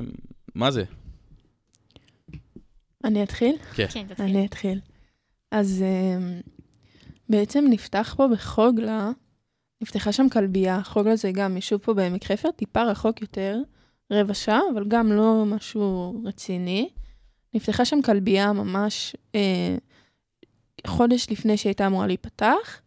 מה 0.54 0.70
זה? 0.70 0.84
אני 3.04 3.22
אתחיל? 3.22 3.56
כן. 3.74 3.86
כן, 3.92 4.06
תתחיל. 4.08 4.24
אני 4.26 4.46
אתחיל. 4.46 4.80
אז 5.50 5.82
אמ, 5.82 6.40
בעצם 7.28 7.64
נפתח 7.70 8.14
פה 8.16 8.26
בחוגלה, 8.32 9.10
נפתחה 9.80 10.12
שם 10.12 10.28
כלבייה, 10.28 10.82
חוגלה 10.82 11.16
זה 11.16 11.30
גם 11.32 11.56
יישוב 11.56 11.80
פה 11.80 11.94
בעמק 11.94 12.24
חפר, 12.24 12.50
טיפה 12.50 12.82
רחוק 12.82 13.20
יותר, 13.20 13.58
רבע 14.12 14.34
שעה, 14.34 14.60
אבל 14.74 14.84
גם 14.88 15.12
לא 15.12 15.44
משהו 15.46 16.14
רציני. 16.24 16.88
נפתחה 17.54 17.84
שם 17.84 18.02
כלבייה 18.02 18.52
ממש 18.52 19.16
אה, 19.34 19.76
חודש 20.86 21.26
לפני 21.30 21.56
שהייתה 21.56 21.86
אמורה 21.86 22.06
להיפתח, 22.06 22.80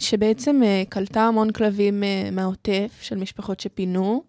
שבעצם 0.00 0.62
אה, 0.62 0.82
קלטה 0.88 1.20
המון 1.20 1.50
כלבים 1.52 2.04
אה, 2.04 2.28
מהעוטף, 2.32 2.98
של 3.02 3.16
משפחות 3.16 3.60
שפינו, 3.60 4.22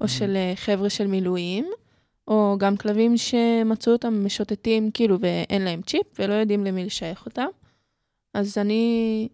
או 0.00 0.08
של 0.08 0.36
אה, 0.36 0.52
חבר'ה 0.56 0.90
של 0.90 1.06
מילואים. 1.06 1.66
או 2.28 2.56
גם 2.58 2.76
כלבים 2.76 3.16
שמצאו 3.16 3.92
אותם 3.92 4.24
משוטטים, 4.26 4.90
כאילו, 4.90 5.18
ואין 5.20 5.62
להם 5.62 5.82
צ'יפ, 5.82 6.06
ולא 6.18 6.34
יודעים 6.34 6.64
למי 6.64 6.84
לשייך 6.84 7.26
אותם. 7.26 7.46
אז 8.34 8.58
אני, 8.58 9.28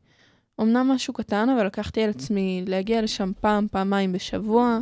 אמנם 0.60 0.88
משהו 0.88 1.14
קטן, 1.14 1.48
אבל 1.48 1.66
לקחתי 1.66 2.02
על 2.02 2.10
עצמי 2.10 2.64
להגיע 2.66 3.02
לשם 3.02 3.32
פעם, 3.40 3.66
פעמיים 3.70 4.12
בשבוע, 4.12 4.78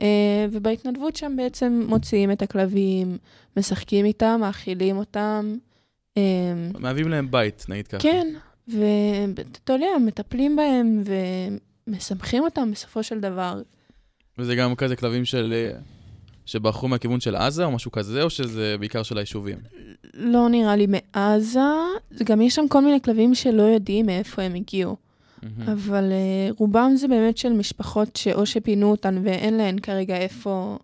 אה, 0.00 0.46
ובהתנדבות 0.52 1.16
שם 1.16 1.34
בעצם 1.36 1.84
מוציאים 1.88 2.32
את 2.32 2.42
הכלבים, 2.42 3.18
משחקים 3.56 4.04
איתם, 4.04 4.38
מאכילים 4.40 4.96
אותם. 4.96 5.56
אה, 6.16 6.22
מהווים 6.78 7.08
להם 7.08 7.30
בית, 7.30 7.66
נגיד 7.68 7.86
ככה. 7.86 8.02
כן, 8.02 8.26
ואתה 8.68 9.72
יודע, 9.72 9.86
מטפלים 10.06 10.56
בהם 10.56 11.02
ומשמחים 11.86 12.42
אותם 12.42 12.70
בסופו 12.70 13.02
של 13.02 13.20
דבר. 13.20 13.62
וזה 14.38 14.54
גם 14.54 14.74
כזה 14.74 14.96
כלבים 14.96 15.24
של... 15.24 15.52
אה, 15.56 15.78
שברחו 16.46 16.88
מהכיוון 16.88 17.20
של 17.20 17.36
עזה 17.36 17.64
או 17.64 17.70
משהו 17.72 17.92
כזה, 17.92 18.22
או 18.22 18.30
שזה 18.30 18.76
בעיקר 18.78 19.02
של 19.02 19.18
היישובים? 19.18 19.58
לא 20.16 20.48
נראה 20.48 20.76
לי 20.76 20.86
מעזה, 20.86 21.60
גם 22.24 22.40
יש 22.40 22.54
שם 22.54 22.68
כל 22.68 22.80
מיני 22.80 23.00
כלבים 23.00 23.34
שלא 23.34 23.62
יודעים 23.62 24.06
מאיפה 24.06 24.42
הם 24.42 24.54
הגיעו. 24.54 24.96
מהמם. 25.42 25.70
אבל 25.70 26.12
uh, 26.12 26.54
רובם 26.58 26.92
זה 26.96 27.08
באמת 27.08 27.38
של 27.38 27.52
משפחות 27.52 28.16
שאו 28.16 28.46
שפינו 28.46 28.90
אותן 28.90 29.20
ואין 29.24 29.56
להן 29.56 29.78
כרגע 29.78 30.16
איפה, 30.16 30.78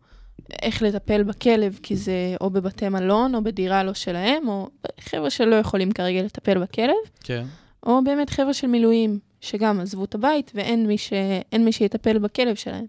איך 0.62 0.83
לטפל 0.83 1.23
בכלב, 1.23 1.78
כי 1.83 1.97
זה 1.97 2.37
או 2.41 2.51
בבתי 2.51 2.89
מלון 2.89 3.35
או 3.35 3.45
בדירה 3.45 3.85
לא 3.85 3.95
שלהם, 3.95 4.49
או 4.49 4.68
חבר'ה 5.01 5.30
שלא 5.30 5.55
יכולים 5.55 5.93
כרגע 5.93 6.22
לטפל 6.22 6.59
בכלב, 6.59 6.95
כן. 7.20 7.45
או 7.87 8.01
באמת 8.05 8.30
חבר'ה 8.30 8.55
של 8.55 8.66
מילואים, 8.66 9.18
שגם 9.41 9.80
עזבו 9.80 10.05
את 10.05 10.14
הבית 10.14 10.53
ואין 10.55 10.87
מי, 10.87 10.99
ש... 10.99 11.12
מי 11.59 11.72
שיטפל 11.72 12.18
בכלב 12.18 12.55
שלהם. 12.55 12.87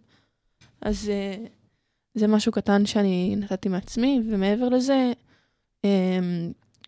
אז 0.81 1.11
uh, 1.11 1.47
זה 2.13 2.27
משהו 2.27 2.51
קטן 2.51 2.85
שאני 2.85 3.35
נתתי 3.37 3.69
מעצמי, 3.69 4.21
ומעבר 4.29 4.69
לזה, 4.69 5.11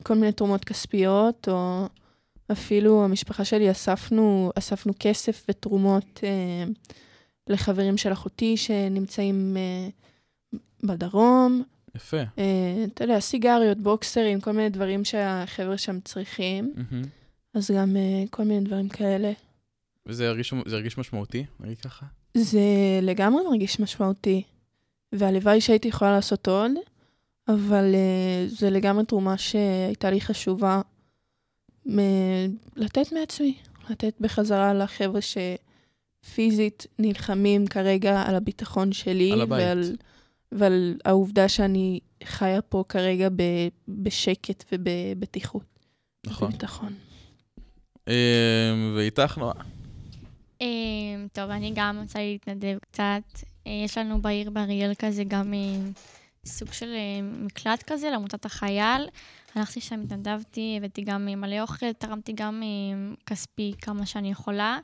כל 0.04 0.16
מיני 0.16 0.32
תרומות 0.32 0.66
כספיות, 0.66 1.48
או 1.48 1.86
אפילו 2.52 3.04
המשפחה 3.04 3.46
שלי 3.46 3.72
אספנו, 3.72 4.52
אספנו 4.56 4.94
כסף 5.00 5.46
ותרומות 5.50 6.20
uh, 6.22 6.92
לחברים 7.48 7.98
של 7.98 8.14
אחותי 8.14 8.58
שנמצאים 8.58 9.58
uh, 9.58 10.58
בדרום. 10.84 11.64
יפה. 11.96 12.22
Uh, 12.22 12.40
אתה 12.94 13.04
יודע, 13.04 13.20
סיגריות, 13.20 13.78
בוקסרים, 13.78 14.42
כל 14.42 14.52
מיני 14.52 14.70
דברים 14.70 15.06
שהחבר'ה 15.06 15.78
שם 15.78 16.00
צריכים. 16.00 16.74
אז 17.54 17.72
גם 17.72 17.96
uh, 17.96 18.30
כל 18.30 18.44
מיני 18.44 18.66
דברים 18.66 18.90
כאלה. 18.90 19.32
וזה 20.06 20.28
הרגיש, 20.30 20.54
זה 20.66 20.76
הרגיש 20.76 20.98
משמעותי, 20.98 21.46
נגיד 21.60 21.80
ככה? 21.80 22.06
זה 22.38 22.60
לגמרי 23.02 23.44
מרגיש 23.44 23.80
משמעותי, 23.80 24.44
והלוואי 25.12 25.62
שהייתי 25.62 25.88
יכולה 25.88 26.12
לעשות 26.12 26.48
עוד, 26.48 26.72
אבל 27.48 27.94
uh, 27.94 28.50
זה 28.56 28.70
לגמרי 28.70 29.06
תרומה 29.06 29.38
שהייתה 29.38 30.10
לי 30.10 30.22
חשובה 30.22 30.82
מ- 31.90 32.56
לתת 32.76 33.12
מעצמי, 33.12 33.58
לתת 33.90 34.14
בחזרה 34.20 34.74
לחבר'ה 34.74 35.20
שפיזית 35.22 36.88
נלחמים 37.00 37.68
כרגע 37.68 38.22
על 38.22 38.36
הביטחון 38.36 38.92
שלי, 38.92 39.32
על 39.32 39.42
הבית. 39.42 39.66
ועל, 39.66 39.96
ועל 40.52 40.98
העובדה 41.06 41.50
שאני 41.50 42.00
חיה 42.24 42.62
פה 42.62 42.84
כרגע 42.90 43.30
ב, 43.30 43.44
בשקט 43.88 44.64
ובבטיחות. 44.72 45.80
נכון. 46.26 46.50
בביטחון. 46.50 46.94
אה, 48.08 48.74
ואיתך 48.96 49.38
נועה. 49.38 49.64
אה, 50.62 50.68
טוב, 51.34 51.50
אני 51.50 51.72
גם 51.76 52.00
רוצה 52.02 52.20
להתנדב 52.20 52.78
קצת. 52.82 53.22
יש 53.66 53.98
לנו 53.98 54.22
בעיר 54.22 54.50
באריאל 54.50 54.94
כזה 55.00 55.24
גם 55.24 55.54
סוג 56.46 56.72
של 56.74 56.94
אה, 56.96 57.22
מקלט 57.22 57.84
כזה 57.84 58.10
לעמותת 58.10 58.46
החייל. 58.46 59.08
הלכתי 59.56 59.82
שם, 59.82 60.02
התנדבתי, 60.02 60.76
הבאתי 60.78 61.02
גם 61.02 61.26
מלא 61.26 61.62
אוכל, 61.62 61.94
תרמתי 61.94 62.34
גם 62.36 62.64
אה, 62.64 63.16
כספי 63.26 63.74
כמה 63.82 64.06
שאני 64.06 64.32
יכולה. 64.32 64.78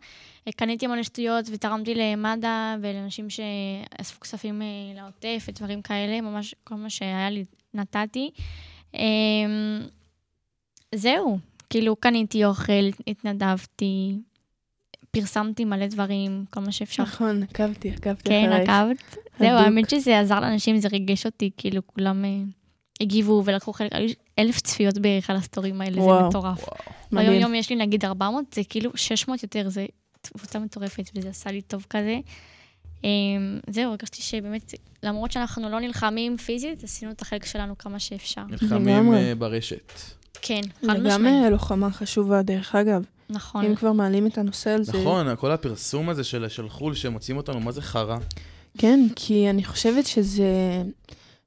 אה, 0.48 0.52
קניתי 0.52 0.88
מלא 0.88 1.04
שטויות 1.04 1.46
ותרמתי 1.52 1.96
למד"א 1.96 2.76
ולאנשים 2.82 3.28
שאספו 3.30 4.20
כספים 4.20 4.62
לעוטף 4.96 5.46
ודברים 5.48 5.82
כאלה, 5.82 6.22
ממש 6.22 6.56
כל 6.64 6.76
מה 6.76 6.90
שהיה 6.90 7.30
לי 7.30 7.46
נתתי. 7.74 8.32
אה, 8.96 9.02
זהו, 10.96 11.38
כאילו 11.70 11.96
קניתי 11.96 12.46
אוכל, 12.46 12.90
התנדבתי, 13.08 14.16
פרסמתי 15.12 15.66
מלא 15.66 15.88
דברים, 15.88 16.46
כל 16.50 16.60
מה 16.60 16.72
שאפשר. 16.72 17.04
נכון, 17.04 17.44
עקבתי, 17.44 17.90
עקבתי 17.92 18.30
כן, 18.30 18.50
אחרייך. 18.52 18.70
עקבת. 18.70 19.18
זהו. 19.42 19.58
האמת 19.58 19.90
שזה 19.90 20.20
עזר 20.20 20.40
לאנשים, 20.40 20.78
זה 20.78 20.88
ריגש 20.88 21.26
אותי, 21.26 21.50
כאילו 21.58 21.88
כולם 21.88 22.26
אה, 22.26 22.30
הגיבו 23.02 23.44
ולקחו 23.46 23.74
חלק, 23.74 23.94
היו 23.94 24.10
אלף 24.40 24.62
צפיות 24.62 24.98
בערך 24.98 25.30
על 25.30 25.36
הסטורים 25.36 25.82
האלה, 25.82 25.94
זה 25.94 26.02
וואו. 26.02 26.28
מטורף. 26.28 26.66
מדהים. 27.12 27.30
היום 27.32 27.42
יום 27.42 27.56
יש 27.56 27.70
לי 27.70 27.76
נגיד 27.76 28.06
400, 28.06 28.46
זה 28.54 28.62
כאילו 28.70 28.92
600 28.96 29.44
יותר, 29.44 29.70
זה 29.70 29.86
תפוצה 30.22 30.60
מטורפת, 30.60 31.10
וזה 31.16 31.30
עשה 31.30 31.52
לי 31.52 31.62
טוב 31.62 31.86
כזה. 31.90 32.20
אה, 33.06 33.10
זהו, 33.70 33.90
הרגשתי 33.90 34.22
שבאמת, 34.22 34.74
למרות 35.04 35.32
שאנחנו 35.32 35.70
לא 35.70 35.80
נלחמים 35.80 36.38
פיזית, 36.38 36.84
עשינו 36.84 37.12
את 37.12 37.22
החלק 37.22 37.46
שלנו 37.46 37.78
כמה 37.78 38.00
שאפשר. 38.00 38.44
נלחמים. 38.44 39.14
אה, 39.14 39.34
ברשת. 39.36 39.92
כן, 40.42 40.62
זה 40.82 40.88
חד 40.88 41.00
משמעית. 41.00 41.44
אה, 41.44 41.50
לוחמה 41.50 41.92
חשובה, 41.92 42.42
דרך 42.42 42.76
אגב. 42.76 43.04
נכון. 43.30 43.66
אם 43.66 43.76
כבר 43.76 43.92
מעלים 43.92 44.28
את 44.28 44.38
הנושא 44.38 44.70
על 44.70 44.84
זה. 44.84 45.02
נכון, 45.02 45.36
כל 45.36 45.52
הפרסום 45.52 46.10
הזה 46.10 46.24
של 46.24 46.50
של 46.50 46.70
חו"ל 46.70 46.96
שמוצאים 46.96 47.38
אותנו, 47.38 47.60
מה 47.60 47.72
זה 47.72 47.82
חרא? 47.82 48.18
כן, 48.78 49.00
כי 49.16 49.50
אני 49.50 49.64
חושבת 49.64 50.06
שזה 50.06 50.82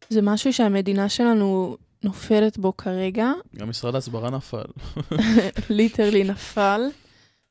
זה 0.08 0.22
משהו 0.22 0.52
שהמדינה 0.52 1.08
שלנו 1.08 1.76
נופלת 2.04 2.58
בו 2.58 2.76
כרגע, 2.76 3.32
גם 3.56 3.68
משרד 3.68 3.94
ההסברה 3.94 4.30
נפל. 4.30 4.64
ליטרלי 5.70 6.24
נפל 6.24 6.80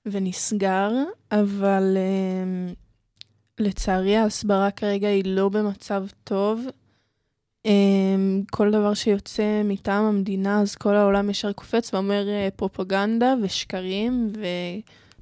ונסגר, 0.05 0.91
אבל 1.31 1.97
um, 1.97 2.75
לצערי 3.59 4.15
ההסברה 4.17 4.71
כרגע 4.71 5.07
היא 5.07 5.23
לא 5.25 5.49
במצב 5.49 6.05
טוב. 6.23 6.65
Um, 7.67 7.69
כל 8.51 8.71
דבר 8.71 8.93
שיוצא 8.93 9.61
מטעם 9.65 10.05
המדינה, 10.05 10.61
אז 10.61 10.75
כל 10.75 10.95
העולם 10.95 11.29
ישר 11.29 11.51
קופץ 11.51 11.93
ואומר 11.93 12.25
uh, 12.27 12.55
פרופגנדה 12.55 13.33
ושקרים 13.43 14.31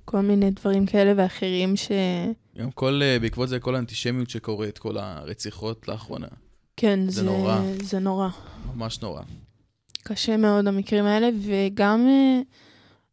וכל 0.03 0.21
מיני 0.21 0.51
דברים 0.51 0.85
כאלה 0.85 1.13
ואחרים 1.15 1.75
ש... 1.75 1.91
גם 2.57 2.71
כל, 2.71 3.01
אה, 3.03 3.19
בעקבות 3.19 3.49
זה, 3.49 3.59
כל 3.59 3.75
האנטישמיות 3.75 4.29
שקורית, 4.29 4.77
כל 4.77 4.97
הרציחות 4.97 5.87
לאחרונה. 5.87 6.27
כן, 6.77 6.99
זה 7.05 7.11
זה, 7.11 7.23
נורא. 7.23 7.59
זה 7.81 7.99
נורא. 7.99 8.29
ממש 8.75 9.01
נורא. 9.01 9.21
קשה 10.03 10.37
מאוד 10.37 10.67
המקרים 10.67 11.05
האלה, 11.05 11.29
וגם 11.41 12.07
אה, 12.07 12.41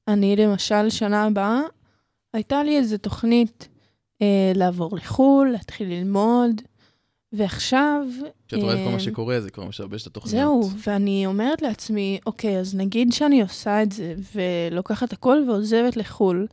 אני 0.08 0.36
למשל, 0.36 0.90
שנה 0.90 1.24
הבאה, 1.24 1.60
הייתה 2.32 2.62
לי 2.62 2.76
איזו 2.76 2.98
תוכנית 2.98 3.68
אה, 4.22 4.52
לעבור 4.54 4.96
לחו"ל, 4.96 5.48
להתחיל 5.52 5.88
ללמוד, 5.88 6.62
ועכשיו... 7.32 8.02
כשאת 8.48 8.62
רואה 8.62 8.74
את 8.74 8.78
כל 8.78 8.86
אה, 8.86 8.92
מה 8.92 9.00
שקורה, 9.00 9.40
זה 9.40 9.50
כבר 9.50 9.64
משבש 9.64 10.02
את 10.02 10.06
התוכניות. 10.06 10.30
זהו, 10.30 10.70
ואני 10.86 11.26
אומרת 11.26 11.62
לעצמי, 11.62 12.18
אוקיי, 12.26 12.58
אז 12.58 12.74
נגיד 12.74 13.12
שאני 13.12 13.42
עושה 13.42 13.82
את 13.82 13.92
זה, 13.92 14.14
ולוקחת 14.34 15.12
הכל 15.12 15.44
ועוזבת 15.48 15.96
לחו"ל, 15.96 16.46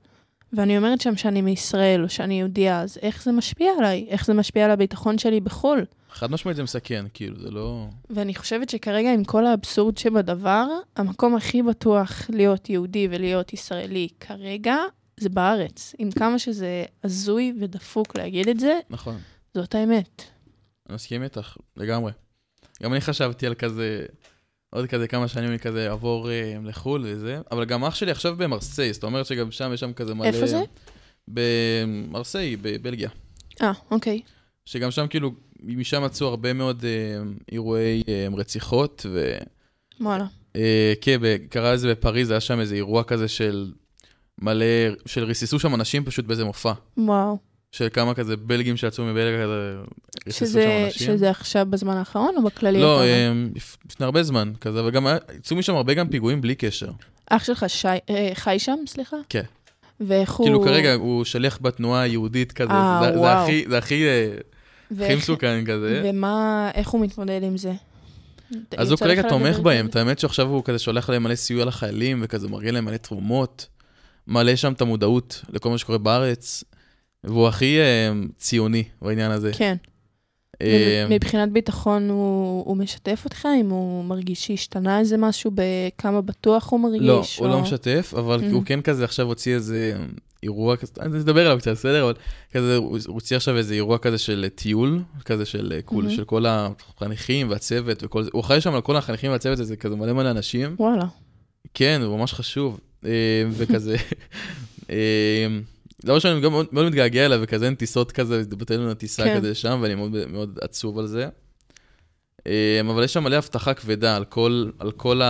ואני 0.56 0.78
אומרת 0.78 1.02
שם 1.02 1.16
שאני 1.16 1.42
מישראל, 1.42 2.04
או 2.04 2.10
שאני 2.10 2.40
יהודייה, 2.40 2.82
אז 2.82 2.98
איך 3.02 3.24
זה 3.24 3.32
משפיע 3.32 3.72
עליי? 3.78 4.06
איך 4.10 4.26
זה 4.26 4.34
משפיע 4.34 4.66
על 4.66 4.72
הביטחון 4.72 5.18
שלי 5.18 5.40
בחו"ל? 5.40 5.86
חד 6.12 6.32
משמעית 6.32 6.58
זה 6.58 6.64
מסכן, 6.64 7.06
כאילו, 7.14 7.40
זה 7.40 7.52
לא... 7.52 7.88
ואני 8.10 8.36
חושבת 8.36 8.70
שכרגע, 8.70 9.14
עם 9.14 9.24
כל 9.24 9.46
האבסורד 9.46 9.98
שבדבר, 9.98 10.68
המקום 10.96 11.36
הכי 11.36 11.64
בטוח 11.64 12.22
להיות 12.30 12.70
יהודי 12.70 13.08
ולהיות 13.12 13.54
ישראלי 13.54 14.08
כרגע, 14.20 14.76
זה 15.18 15.30
בארץ. 15.30 15.96
עם 15.98 16.12
כמה 16.12 16.40
שזה 16.40 16.84
הזוי 17.04 17.54
ודפוק 17.60 18.18
להגיד 18.18 18.50
את 18.50 18.60
זה, 18.60 18.80
נכון. 18.90 19.18
זאת 19.54 19.76
האמת. 19.76 20.24
אני 20.90 20.96
מסכים 20.96 21.24
איתך, 21.24 21.58
לגמרי. 21.78 22.12
גם 22.84 22.94
אני 22.94 23.02
חשבתי 23.02 23.48
על 23.48 23.56
כזה, 23.56 24.06
עוד 24.76 24.88
כזה 24.88 25.08
כמה 25.08 25.28
שנים 25.28 25.50
אני 25.50 25.60
כזה 25.60 25.90
אעבור 25.90 26.32
אה, 26.32 26.56
לחו"ל 26.64 27.06
וזה, 27.06 27.42
אבל 27.52 27.66
גם 27.66 27.86
אח 27.86 27.96
שלי 27.96 28.12
עכשיו 28.12 28.36
במרסיי, 28.36 28.94
זאת 28.94 29.04
אומרת 29.04 29.26
שגם 29.26 29.52
שם 29.52 29.72
יש 29.74 29.80
שם 29.80 29.94
כזה 29.94 30.14
מלא... 30.14 30.26
איפה 30.26 30.48
זה? 30.48 30.62
במרסיי, 31.28 32.56
בבלגיה. 32.56 33.10
אה, 33.62 33.72
אוקיי. 33.92 34.22
שגם 34.66 34.92
שם 34.92 35.08
כאילו, 35.08 35.32
משם 35.64 36.04
מצאו 36.04 36.28
הרבה 36.28 36.54
מאוד 36.54 36.86
אה, 36.86 37.24
אירועי 37.52 38.04
אה, 38.08 38.28
רציחות, 38.38 39.06
וואלה. 40.00 40.26
אה, 40.56 40.94
כן, 41.02 41.20
קרה 41.50 41.74
את 41.74 41.80
זה 41.80 41.92
בפריז, 41.92 42.32
היה 42.32 42.40
שם 42.40 42.60
איזה 42.60 42.76
אירוע 42.76 43.04
כזה 43.04 43.28
של 43.28 43.72
מלא, 44.42 44.66
של 45.06 45.24
ריססו 45.24 45.60
שם 45.60 45.76
אנשים 45.76 46.06
פשוט 46.06 46.26
באיזה 46.26 46.46
מופע. 46.46 46.74
וואו. 46.98 47.38
של 47.72 47.88
כמה 47.94 48.14
כזה 48.14 48.38
בלגים 48.38 48.78
שיצאו 48.78 49.04
מבלגיה 49.06 49.44
כזה, 49.44 49.74
שם 50.26 50.32
שזה, 50.32 50.84
אנשים. 50.86 51.08
שזה 51.08 51.30
עכשיו 51.30 51.66
בזמן 51.70 51.98
האחרון 51.98 52.34
או 52.38 52.44
בכללי? 52.44 52.82
לא? 52.82 53.02
אה, 53.04 53.32
לפ- 53.56 53.78
לפני 53.90 54.06
הרבה 54.06 54.24
זמן 54.24 54.52
כזה, 54.62 54.86
וגם 54.86 55.08
היה- 55.08 55.18
יצאו 55.38 55.56
משם 55.56 55.76
הרבה 55.76 55.94
גם 55.94 56.08
פיגועים 56.10 56.42
בלי 56.42 56.56
קשר. 56.56 56.90
אח 57.30 57.44
שלך 57.44 57.66
שי, 57.68 57.88
אה, 57.88 58.30
חי 58.34 58.56
שם, 58.60 58.76
סליחה? 58.88 59.18
כן. 59.30 59.42
ואיך 60.00 60.34
הוא... 60.34 60.46
כאילו 60.48 60.64
כרגע 60.64 60.94
הוא 60.94 61.24
שליח 61.26 61.60
בתנועה 61.62 62.02
היהודית 62.02 62.52
כזה, 62.52 62.72
אה, 62.72 63.02
זה- 63.14 63.20
זה. 63.20 63.34
הכי- 63.34 63.66
זה 63.70 63.78
הכי 63.78 64.06
אה, 64.08 64.28
הכי 64.32 64.42
ואיך- 64.92 65.18
מסוכן 65.18 65.66
כזה. 65.66 66.02
ומה, 66.06 66.70
איך 66.74 66.90
הוא 66.90 67.02
מתמודד 67.02 67.40
עם 67.44 67.58
זה? 67.58 67.74
אז 68.78 68.92
הוא 68.92 69.00
כרגע 69.00 69.30
תומך 69.30 69.60
בהם? 69.60 69.86
את 69.86 69.96
האמת 69.96 70.20
שעכשיו 70.20 70.48
הוא 70.48 70.64
כזה 70.64 70.80
שולח 70.80 71.10
להם 71.10 71.24
מלא 71.24 71.36
סיוע 71.36 71.66
לחיילים, 71.66 72.20
וכזה 72.24 72.48
מראה 72.48 72.72
להם 72.72 72.86
מלא 72.86 72.98
תרומות, 72.98 73.68
מעלה 74.28 74.58
שם 74.58 74.74
את 74.74 74.82
המודעות 74.82 75.42
לכל 75.50 75.70
מה 75.70 75.78
שקורה 75.78 75.98
בארץ, 75.98 76.64
והוא 77.26 77.48
הכי 77.48 77.80
אה, 77.80 78.12
ציוני 78.38 78.84
בעניין 79.02 79.32
הזה. 79.32 79.52
כן. 79.58 79.76
אה, 80.62 81.06
מבחינת 81.10 81.52
ביטחון 81.52 82.10
הוא, 82.10 82.64
הוא 82.66 82.78
משתף 82.78 83.22
אותך 83.26 83.48
אם 83.62 83.70
הוא 83.70 84.06
מרגיש 84.06 84.48
שהשתנה 84.48 85.00
איזה 85.00 85.18
משהו 85.18 85.52
בכמה 85.56 86.22
בטוח 86.22 86.72
הוא 86.72 86.80
מרגיש? 86.80 87.02
לא, 87.02 87.24
הוא 87.38 87.48
או- 87.48 87.54
לא 87.54 87.62
משתף, 87.62 88.14
אבל 88.18 88.40
Mhm. 88.40 88.54
הוא 88.54 88.64
כן 88.66 88.82
כזה 88.82 89.04
עכשיו 89.04 89.26
הוציא 89.28 89.56
איזה 89.56 89.98
אירוע 90.44 90.76
כזה, 90.78 90.92
אני 91.00 91.18
אדבר 91.20 91.46
עליו 91.46 91.58
קצת, 91.60 91.72
בסדר? 91.72 92.04
אבל 92.04 92.14
כזה, 92.54 92.76
הוא 92.76 92.86
הוא 93.08 93.14
הוציא 93.14 93.36
עכשיו 93.38 93.58
איזה 93.58 93.74
אירוע 93.74 93.98
כזה 93.98 94.18
של 94.18 94.46
טיול, 94.56 95.02
כזה 95.26 95.46
של 95.46 95.74
אה, 95.76 95.82
כול- 95.82 96.08
Mhm. 96.08 96.12
של 96.16 96.24
כל 96.24 96.46
החניכים 96.48 97.50
והצוות 97.50 98.04
וכל 98.04 98.24
זה, 98.24 98.30
הוא 98.34 98.42
אחראי 98.42 98.62
שם 98.62 98.74
על 98.76 98.82
כל 98.82 98.96
החניכים 98.96 99.32
והצוות 99.32 99.60
הזה, 99.60 99.76
כזה 99.76 99.96
מלא 99.96 100.14
מלא 100.14 100.32
אנשים. 100.32 100.76
וואלה. 100.80 101.06
כן, 101.74 102.02
הוא 102.06 102.18
ממש 102.18 102.34
חשוב. 102.34 102.80
וכזה, 103.52 103.96
אה, 106.06 106.08
דבר 106.08 106.16
ראשון, 106.16 106.32
אני 106.32 106.42
גם 106.42 106.52
מאוד 106.52 106.68
מאוד 106.72 106.86
מתגעגע 106.86 107.26
אליו, 107.26 107.40
וכזה 107.42 107.66
אין 107.66 107.76
טיסות 107.76 108.12
כזה, 108.12 108.44
בטל 108.50 108.78
לנו 108.78 108.94
טיסה 108.94 109.24
כן. 109.24 109.38
כזה 109.38 109.56
שם, 109.56 109.80
ואני 109.82 109.96
מאוד 109.96 110.28
מאוד 110.28 110.60
עצוב 110.62 111.00
על 111.00 111.08
זה. 111.08 111.28
אה, 112.48 112.82
אבל 112.90 113.04
יש 113.04 113.14
שם 113.14 113.24
מלא 113.24 113.36
הבטחה 113.36 113.74
כבדה 113.74 114.16
על 114.16 114.26
כל, 114.26 114.70
על 114.80 114.92
כל 114.92 115.22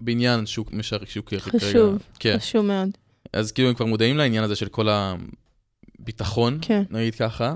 הבניין 0.00 0.46
שהוא 0.46 0.66
משר... 0.72 0.98
שהוא 1.04 1.24
כרגע. 1.24 1.42
חשוב, 1.42 1.98
כן. 2.18 2.36
חשוב 2.38 2.66
מאוד. 2.66 2.88
אז 3.32 3.52
כאילו 3.52 3.68
הם 3.68 3.74
כבר 3.74 3.86
מודעים 3.86 4.16
לעניין 4.16 4.44
הזה 4.44 4.56
של 4.56 4.68
כל 4.68 4.88
הביטחון, 5.98 6.58
כן. 6.62 6.82
נגיד 6.90 7.14
ככה. 7.14 7.54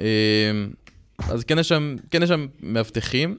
אה, 0.00 0.50
אז 1.18 1.44
כן 1.44 1.58
יש 1.58 1.68
שם, 1.68 1.96
כן 2.10 2.22
יש 2.22 2.28
שם 2.28 2.46
מאבטחים, 2.62 3.38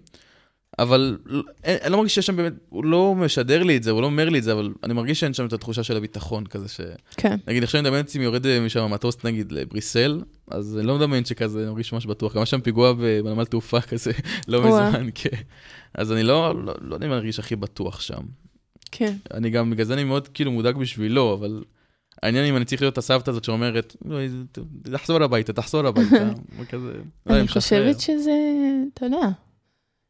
אבל 0.79 1.17
אין- 1.63 1.77
אני 1.83 1.91
לא 1.91 1.97
מרגיש 1.97 2.15
שיש 2.15 2.25
שם 2.25 2.35
באמת, 2.35 2.53
הוא 2.69 2.85
לא 2.85 3.15
משדר 3.15 3.63
לי 3.63 3.77
את 3.77 3.83
זה, 3.83 3.91
הוא 3.91 4.01
לא 4.01 4.05
אומר 4.05 4.29
לי 4.29 4.39
את 4.39 4.43
זה, 4.43 4.51
אבל 4.53 4.73
אני 4.83 4.93
מרגיש 4.93 5.19
שאין 5.19 5.33
שם 5.33 5.45
את 5.45 5.53
התחושה 5.53 5.83
של 5.83 5.97
הביטחון 5.97 6.45
כזה 6.45 6.67
ש... 6.67 6.81
כן. 7.17 7.37
נגיד, 7.47 7.63
עכשיו 7.63 7.79
אני 7.79 7.89
מדמיין 7.89 8.05
לעצמי 8.05 8.23
יורד 8.23 8.45
אה, 8.45 8.59
משם 8.59 8.79
המטוס 8.79 9.17
נגיד 9.23 9.51
לבריסל, 9.51 10.21
אז 10.51 10.77
אני 10.77 10.87
לא 10.87 10.95
מדמיין 10.97 11.25
שכזה, 11.25 11.59
אני 11.63 11.69
מרגיש 11.69 11.93
ממש 11.93 12.05
בטוח. 12.05 12.35
גם 12.35 12.43
יש 12.43 12.49
שם 12.49 12.61
פיגוע 12.61 12.93
בנמל 12.93 13.45
תעופה 13.45 13.81
כזה, 13.91 14.11
לא. 14.47 14.59
מזמן, 14.67 15.09
כן. 15.15 15.29
אז 15.93 16.11
אני 16.11 16.23
לא, 16.23 16.65
לא, 16.65 16.73
לא 16.81 16.95
יודע 16.95 17.07
אם 17.07 17.11
אני 17.11 17.19
מרגיש 17.19 17.39
הכי 17.39 17.55
בטוח 17.55 18.01
שם. 18.01 18.21
כן. 18.91 19.13
אני 19.33 19.49
גם, 19.49 19.69
בגלל 19.71 19.85
זה 19.85 19.93
אני 19.93 20.03
מאוד 20.03 20.27
כאילו 20.27 20.51
מודאג 20.51 20.77
בשבילו, 20.77 21.33
אבל 21.33 21.63
העניין 22.23 22.45
אם 22.45 22.55
אני 22.57 22.65
צריך 22.65 22.81
להיות 22.81 22.97
הסבתא 22.97 23.29
הזאת 23.29 23.43
שאומרת, 23.43 23.95
"לא, 24.05 24.17
תחזור 24.83 25.23
הביתה, 25.23 25.53
תחזור 25.53 25.87
הביתה, 25.87 26.29
וכזה, 26.59 26.93
לא, 27.25 27.35
אני. 27.39 27.47
חושבת 27.47 27.99
שזה, 27.99 28.31
אתה 28.93 29.05
יודע, 29.05 29.17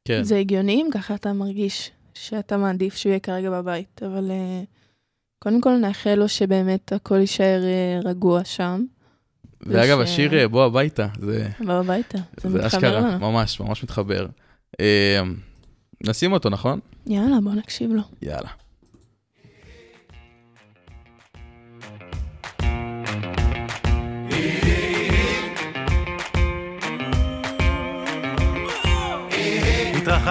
כן. 0.06 0.24
זה 0.24 0.38
הגיוני 0.38 0.74
אם 0.74 0.88
ככה 0.94 1.16
אתה 1.16 1.34
מרגיש 1.34 1.92
שאתה 2.14 2.58
מעדיף 2.58 2.96
שהוא 2.96 3.10
יהיה 3.10 3.20
כרגע 3.20 3.50
בבית, 3.52 4.04
אבל 4.04 4.32
אה, 4.32 4.64
קודם 5.40 5.62
כל 5.62 5.78
נאחל 5.78 6.16
לו 6.16 6.28
שבאמת 6.30 6.94
הכל 6.94 7.20
יישאר 7.20 7.62
אה, 7.64 8.00
רגוע 8.10 8.44
שם, 8.44 8.86
ואגב, 9.66 10.00
וש- 10.00 10.10
השיר 10.10 10.38
אה, 10.38 10.48
בוא 10.48 10.64
הביתה, 10.66 11.08
זה 11.20 11.50
בוא 11.66 11.74
הביתה. 11.74 12.18
זה 12.18 12.50
זה 12.50 12.58
מתחבר 12.58 12.68
אשכרה, 12.68 13.00
לנו. 13.00 13.32
ממש, 13.32 13.60
ממש 13.60 13.84
מתחבר. 13.84 14.28
אה, 14.80 15.22
נשים 16.08 16.32
אותו, 16.34 16.50
נכון? 16.50 16.80
יאללה, 17.08 17.42
בוא 17.44 17.52
נקשיב 17.54 17.92
לו. 17.92 18.02
יאללה. 18.22 18.50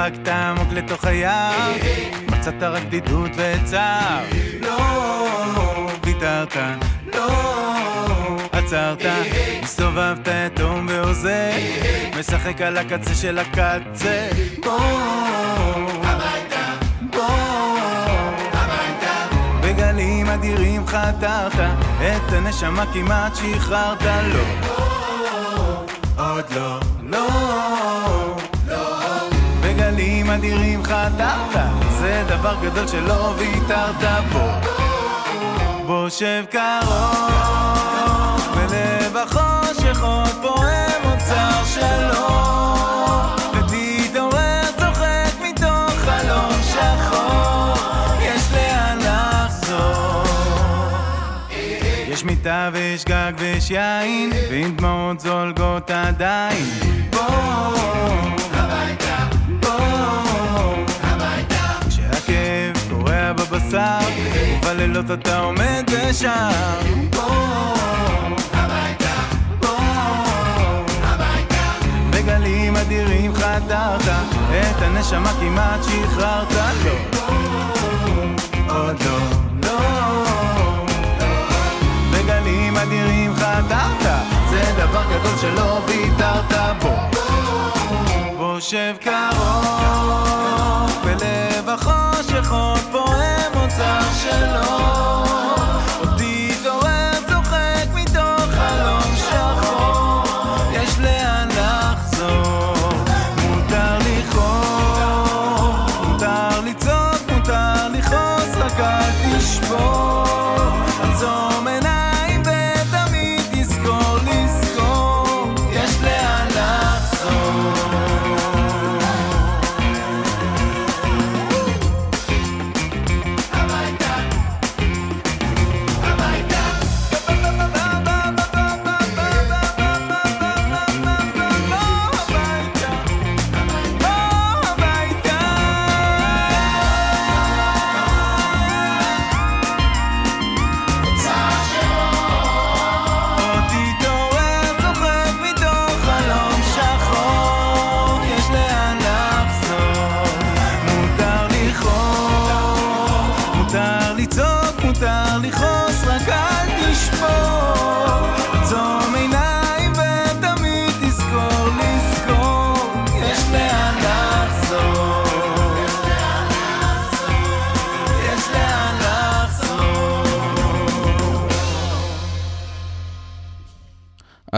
התרחקת 0.06 0.28
עמוק 0.28 0.68
לתוך 0.72 1.04
היער, 1.04 1.72
מצאת 2.26 2.62
רק 2.62 2.82
בדידות 2.82 3.30
וצער. 3.36 4.24
לא. 4.60 5.90
ויתרת, 6.04 6.56
לא. 7.14 8.36
עצרת, 8.52 9.02
הסתובבת 9.62 10.28
יתום 10.46 10.86
והוזה, 10.88 11.52
משחק 12.18 12.60
על 12.60 12.76
הקצה 12.76 13.14
של 13.14 13.38
הקצה. 13.38 14.28
בוא. 14.64 14.80
הביתה, 16.02 16.72
בוא. 17.00 17.24
הביתה. 18.52 19.36
בגלים 19.60 20.26
אדירים 20.26 20.86
חתרת, 20.86 21.54
את 22.00 22.32
הנשמה 22.32 22.84
כמעט 22.92 23.36
שחררת, 23.36 24.02
לא. 24.02 24.44
עוד 26.16 26.44
לא, 26.54 26.80
לא. 27.02 27.59
אדירים 30.34 30.84
חתרת, 30.84 31.56
זה 31.98 32.24
דבר 32.28 32.54
גדול 32.62 32.88
שלא 32.88 33.34
ויתרת 33.38 34.22
בו. 34.32 34.48
בוא 35.86 36.08
שב 36.08 36.44
קרוב, 36.50 37.80
בלב 38.54 39.16
החושך 39.16 40.02
עוד 40.02 40.30
פועם 40.42 41.02
אוצר 41.04 41.64
שלו. 41.64 42.40
יש 52.20 52.24
מיטה 52.24 52.70
ויש 52.72 53.04
גג 53.04 53.32
ויש 53.38 53.70
יין, 53.70 54.30
ועם 54.50 54.76
דמעות 54.76 55.20
זולגות 55.20 55.90
עדיין. 55.90 56.64
בוא 57.10 57.20
קורע 63.70 63.70
בבשר, 63.70 63.98
ובלילות 64.62 65.10
אתה 65.10 65.38
עומד 65.38 65.90
הביתה. 68.52 69.10
בגלים 72.10 72.76
אדירים 72.76 73.34
חתרת, 73.34 74.08
את 74.50 74.82
הנשמה 74.82 75.32
כמעט 75.40 75.80
שחררת. 75.82 76.54
לא, 76.54 76.92
עוד 78.68 78.96
לא, 79.02 79.18
לא. 79.62 79.78
בגלים 82.12 82.76
אדירים 82.76 83.34
חתרת, 83.34 84.06
זה 84.50 84.62
דבר 84.78 85.02
גדול 85.04 85.38
שלא 85.40 85.80
ויתרת 85.86 86.52
בו. 86.82 86.94
בוא 88.36 88.60
שב 88.60 88.94
קרוב, 89.00 90.90
בלב 91.04 91.68
החושך 91.68 92.52
עוד 92.52 92.80
פועם 92.92 93.39
אוצר 93.80 94.12
שלו. 94.12 95.29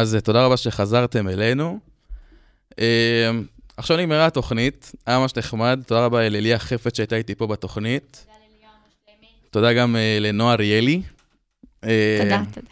אז 0.03 0.14
אה, 0.14 0.20
תודה 0.20 0.44
רבה 0.44 0.57
שחזרתם 0.57 1.28
אלינו. 1.28 1.78
אה, 2.78 3.30
עכשיו 3.76 3.96
נגמרה 3.96 4.26
התוכנית, 4.26 4.92
היה 5.07 5.18
ממש 5.18 5.36
נחמד, 5.36 5.80
תודה 5.86 6.05
רבה 6.05 6.28
לליה 6.28 6.59
חפץ 6.59 6.96
שהייתה 6.96 7.16
איתי 7.16 7.34
פה 7.34 7.46
בתוכנית. 7.46 8.26
תודה 9.50 9.72
גם 9.72 9.96
אה, 9.96 10.18
לנועה 10.20 10.55
אריאלי. 10.55 11.03
תודה, 11.80 12.42
תודה. 12.53 12.70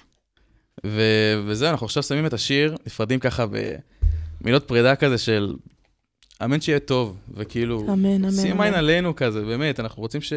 ו- 0.86 1.42
וזהו, 1.46 1.70
אנחנו 1.70 1.86
עכשיו 1.86 2.02
שמים 2.02 2.26
את 2.26 2.32
השיר, 2.32 2.76
נפרדים 2.86 3.20
ככה 3.20 3.46
במילות 4.40 4.68
פרידה 4.68 4.96
כזה 4.96 5.18
של 5.18 5.54
אמן 6.44 6.60
שיהיה 6.60 6.80
טוב, 6.80 7.16
וכאילו, 7.34 7.86
אמן, 7.92 8.24
אמן, 8.24 8.30
שים. 8.30 8.60
עין 8.60 8.74
עלינו 8.74 9.16
כזה, 9.16 9.42
באמת, 9.42 9.80
אנחנו 9.80 10.02
רוצים 10.02 10.20
ש... 10.20 10.32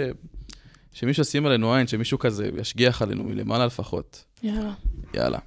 שמישהו 0.91 1.21
ישים 1.21 1.45
עלינו 1.45 1.73
עין, 1.73 1.87
שמישהו 1.87 2.19
כזה 2.19 2.49
ישגיח 2.61 3.01
עלינו 3.01 3.23
מלמעלה 3.23 3.65
לפחות. 3.65 4.23
יאללה. 4.43 4.73
יאללה. 5.13 5.39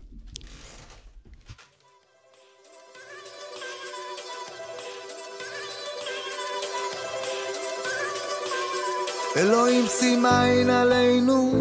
אלוהים 9.36 9.84
שים 10.00 10.26
עין 10.26 10.70
עלינו 10.70 11.52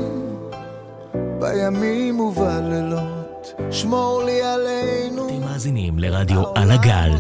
בימים 1.40 2.20
ובלילות 2.20 3.54
שמור 3.72 4.24
לי 4.24 4.42
עלינו 4.42 5.28
אתם 5.30 5.40
מאזינים 5.40 6.00
לרדיו 6.00 6.44
על 6.56 6.72
הגל, 6.72 7.12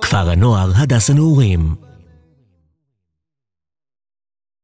כפר 0.00 0.30
הנוער 0.30 0.70
הדס 0.76 1.10
הנעורים. 1.10 1.91